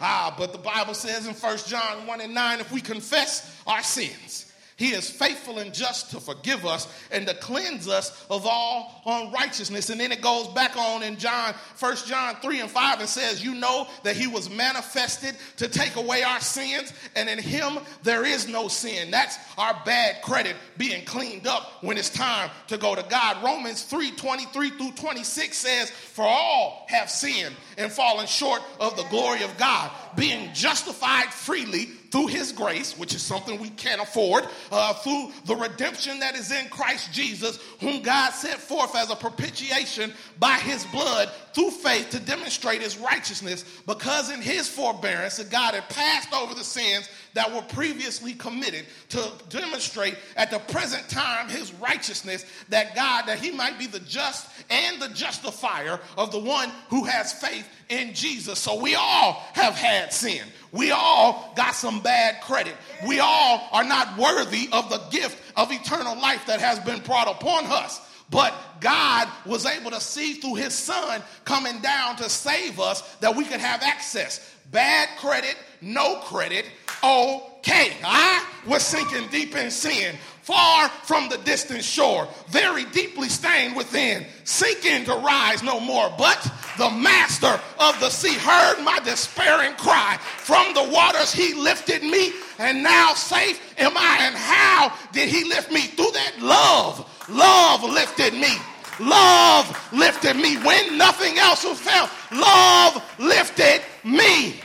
Ah, 0.00 0.34
but 0.38 0.52
the 0.52 0.58
Bible 0.58 0.94
says 0.94 1.26
in 1.26 1.34
1 1.34 1.58
John 1.66 2.06
1 2.06 2.20
and 2.20 2.34
9 2.34 2.60
if 2.60 2.70
we 2.70 2.80
confess 2.80 3.60
our 3.66 3.82
sins, 3.82 4.47
he 4.78 4.90
is 4.90 5.10
faithful 5.10 5.58
and 5.58 5.74
just 5.74 6.12
to 6.12 6.20
forgive 6.20 6.64
us 6.64 6.86
and 7.10 7.26
to 7.26 7.34
cleanse 7.34 7.88
us 7.88 8.24
of 8.30 8.46
all 8.46 9.02
unrighteousness. 9.04 9.90
And 9.90 10.00
then 10.00 10.12
it 10.12 10.20
goes 10.20 10.46
back 10.48 10.76
on 10.76 11.02
in 11.02 11.16
John, 11.16 11.52
1 11.80 11.96
John 12.06 12.36
3 12.36 12.60
and 12.60 12.70
5 12.70 13.00
and 13.00 13.08
says, 13.08 13.44
You 13.44 13.56
know 13.56 13.88
that 14.04 14.16
he 14.16 14.28
was 14.28 14.48
manifested 14.48 15.34
to 15.56 15.66
take 15.66 15.96
away 15.96 16.22
our 16.22 16.38
sins, 16.38 16.92
and 17.16 17.28
in 17.28 17.40
him 17.40 17.80
there 18.04 18.24
is 18.24 18.46
no 18.46 18.68
sin. 18.68 19.10
That's 19.10 19.36
our 19.58 19.74
bad 19.84 20.22
credit 20.22 20.54
being 20.76 21.04
cleaned 21.04 21.48
up 21.48 21.82
when 21.82 21.98
it's 21.98 22.10
time 22.10 22.48
to 22.68 22.78
go 22.78 22.94
to 22.94 23.02
God. 23.02 23.42
Romans 23.42 23.82
3 23.82 24.12
23 24.12 24.70
through 24.70 24.92
26 24.92 25.56
says, 25.56 25.90
For 25.90 26.22
all 26.22 26.86
have 26.88 27.10
sinned 27.10 27.56
and 27.76 27.90
fallen 27.90 28.28
short 28.28 28.62
of 28.78 28.96
the 28.96 29.04
glory 29.10 29.42
of 29.42 29.58
God, 29.58 29.90
being 30.14 30.54
justified 30.54 31.34
freely 31.34 31.88
through 32.10 32.28
his 32.28 32.52
grace, 32.52 32.96
which 32.96 33.14
is 33.14 33.22
something 33.22 33.60
we 33.60 33.70
can't 33.70 34.00
afford, 34.00 34.46
uh, 34.72 34.94
through 34.94 35.30
the 35.44 35.56
redemption 35.56 36.20
that 36.20 36.34
is 36.34 36.50
in 36.50 36.68
Christ 36.68 37.12
Jesus, 37.12 37.58
whom 37.80 38.02
God 38.02 38.30
set 38.30 38.58
forth 38.58 38.96
as 38.96 39.10
a 39.10 39.16
propitiation 39.16 40.12
by 40.38 40.54
his 40.54 40.84
blood 40.86 41.30
through 41.52 41.70
faith 41.70 42.10
to 42.10 42.20
demonstrate 42.20 42.80
his 42.80 42.96
righteousness, 42.98 43.64
because 43.86 44.30
in 44.30 44.40
his 44.40 44.68
forbearance 44.68 45.42
God 45.44 45.74
had 45.74 45.88
passed 45.88 46.32
over 46.32 46.54
the 46.54 46.64
sins 46.64 47.08
that 47.38 47.54
were 47.54 47.62
previously 47.62 48.34
committed 48.34 48.84
to 49.10 49.30
demonstrate 49.48 50.16
at 50.34 50.50
the 50.50 50.58
present 50.58 51.08
time 51.08 51.48
his 51.48 51.72
righteousness, 51.74 52.44
that 52.68 52.96
God, 52.96 53.26
that 53.26 53.38
he 53.38 53.52
might 53.52 53.78
be 53.78 53.86
the 53.86 54.00
just 54.00 54.50
and 54.68 55.00
the 55.00 55.08
justifier 55.10 56.00
of 56.16 56.32
the 56.32 56.38
one 56.40 56.68
who 56.90 57.04
has 57.04 57.32
faith 57.32 57.64
in 57.90 58.12
Jesus. 58.12 58.58
So 58.58 58.80
we 58.80 58.96
all 58.96 59.34
have 59.52 59.74
had 59.74 60.12
sin. 60.12 60.42
We 60.72 60.90
all 60.90 61.52
got 61.54 61.76
some 61.76 62.00
bad 62.00 62.42
credit. 62.42 62.74
We 63.06 63.20
all 63.20 63.68
are 63.70 63.84
not 63.84 64.18
worthy 64.18 64.68
of 64.72 64.90
the 64.90 64.98
gift 65.12 65.38
of 65.56 65.70
eternal 65.70 66.20
life 66.20 66.44
that 66.46 66.60
has 66.60 66.80
been 66.80 66.98
brought 67.02 67.28
upon 67.28 67.66
us. 67.66 68.00
But 68.30 68.52
God 68.80 69.28
was 69.46 69.64
able 69.64 69.92
to 69.92 70.00
see 70.00 70.34
through 70.34 70.56
his 70.56 70.74
son 70.74 71.22
coming 71.44 71.80
down 71.82 72.16
to 72.16 72.28
save 72.28 72.80
us 72.80 73.02
that 73.20 73.36
we 73.36 73.44
could 73.44 73.60
have 73.60 73.80
access. 73.82 74.56
Bad 74.70 75.08
credit, 75.16 75.56
no 75.80 76.16
credit, 76.20 76.66
okay. 77.02 77.92
I 78.04 78.44
was 78.66 78.82
sinking 78.82 79.28
deep 79.30 79.56
in 79.56 79.70
sin, 79.70 80.14
far 80.42 80.90
from 80.90 81.30
the 81.30 81.38
distant 81.38 81.82
shore, 81.82 82.28
very 82.48 82.84
deeply 82.86 83.30
stained 83.30 83.74
within, 83.74 84.26
sinking 84.44 85.06
to 85.06 85.14
rise 85.14 85.62
no 85.62 85.80
more. 85.80 86.12
But 86.18 86.52
the 86.76 86.90
master 86.90 87.58
of 87.80 87.98
the 88.00 88.10
sea 88.10 88.34
heard 88.34 88.82
my 88.84 88.98
despairing 89.04 89.74
cry. 89.76 90.18
From 90.20 90.74
the 90.74 90.84
waters 90.92 91.32
he 91.32 91.54
lifted 91.54 92.02
me, 92.02 92.32
and 92.58 92.82
now 92.82 93.14
safe 93.14 93.60
am 93.78 93.96
I. 93.96 94.18
And 94.20 94.34
how 94.36 94.92
did 95.12 95.30
he 95.30 95.44
lift 95.44 95.72
me? 95.72 95.80
Through 95.80 96.12
that 96.12 96.40
love. 96.40 97.08
Love 97.30 97.84
lifted 97.84 98.34
me. 98.34 98.54
Love 99.00 99.92
lifted 99.92 100.36
me 100.36 100.56
when 100.58 100.98
nothing 100.98 101.38
else 101.38 101.64
was 101.64 101.78
found. 101.80 102.10
Love 102.32 103.02
lifted 103.18 103.80
me. 104.08 104.60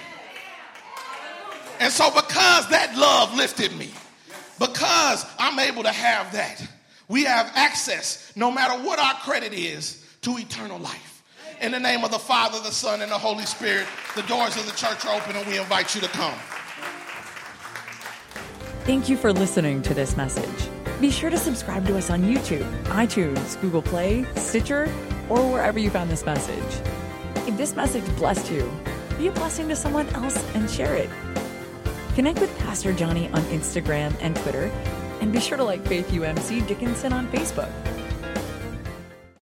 And 1.79 1.91
so, 1.91 2.09
because 2.09 2.69
that 2.69 2.95
love 2.95 3.35
lifted 3.35 3.75
me, 3.77 3.91
because 4.59 5.25
I'm 5.37 5.59
able 5.59 5.83
to 5.83 5.91
have 5.91 6.31
that, 6.33 6.65
we 7.07 7.25
have 7.25 7.51
access, 7.55 8.31
no 8.35 8.49
matter 8.49 8.81
what 8.83 8.99
our 8.99 9.15
credit 9.15 9.53
is, 9.53 10.05
to 10.21 10.37
eternal 10.37 10.79
life. 10.79 11.23
In 11.61 11.71
the 11.71 11.79
name 11.79 12.03
of 12.03 12.11
the 12.11 12.19
Father, 12.19 12.59
the 12.59 12.71
Son, 12.71 13.01
and 13.01 13.11
the 13.11 13.17
Holy 13.17 13.45
Spirit, 13.45 13.85
the 14.15 14.23
doors 14.23 14.55
of 14.57 14.65
the 14.65 14.71
church 14.71 15.05
are 15.05 15.15
open 15.15 15.35
and 15.35 15.45
we 15.47 15.57
invite 15.57 15.93
you 15.93 16.01
to 16.01 16.07
come. 16.07 16.33
Thank 18.85 19.07
you 19.09 19.17
for 19.17 19.31
listening 19.31 19.81
to 19.83 19.93
this 19.93 20.17
message. 20.17 20.69
Be 20.99 21.09
sure 21.11 21.29
to 21.29 21.37
subscribe 21.37 21.85
to 21.87 21.97
us 21.97 22.09
on 22.09 22.23
YouTube, 22.23 22.69
iTunes, 22.85 23.59
Google 23.61 23.81
Play, 23.81 24.25
Stitcher, 24.35 24.89
or 25.29 25.39
wherever 25.51 25.79
you 25.79 25.89
found 25.89 26.09
this 26.09 26.25
message. 26.25 26.87
If 27.47 27.57
this 27.57 27.75
message 27.75 28.05
blessed 28.15 28.51
you, 28.51 28.71
be 29.17 29.27
a 29.27 29.31
blessing 29.31 29.67
to 29.69 29.75
someone 29.75 30.07
else 30.09 30.37
and 30.55 30.69
share 30.69 30.95
it. 30.95 31.09
Connect 32.15 32.39
with 32.39 32.57
Pastor 32.59 32.93
Johnny 32.93 33.27
on 33.29 33.41
Instagram 33.43 34.15
and 34.21 34.35
Twitter, 34.35 34.71
and 35.21 35.31
be 35.31 35.39
sure 35.39 35.57
to 35.57 35.63
like 35.63 35.85
Faith 35.87 36.09
UMC 36.09 36.67
Dickinson 36.67 37.13
on 37.13 37.27
Facebook. 37.27 37.71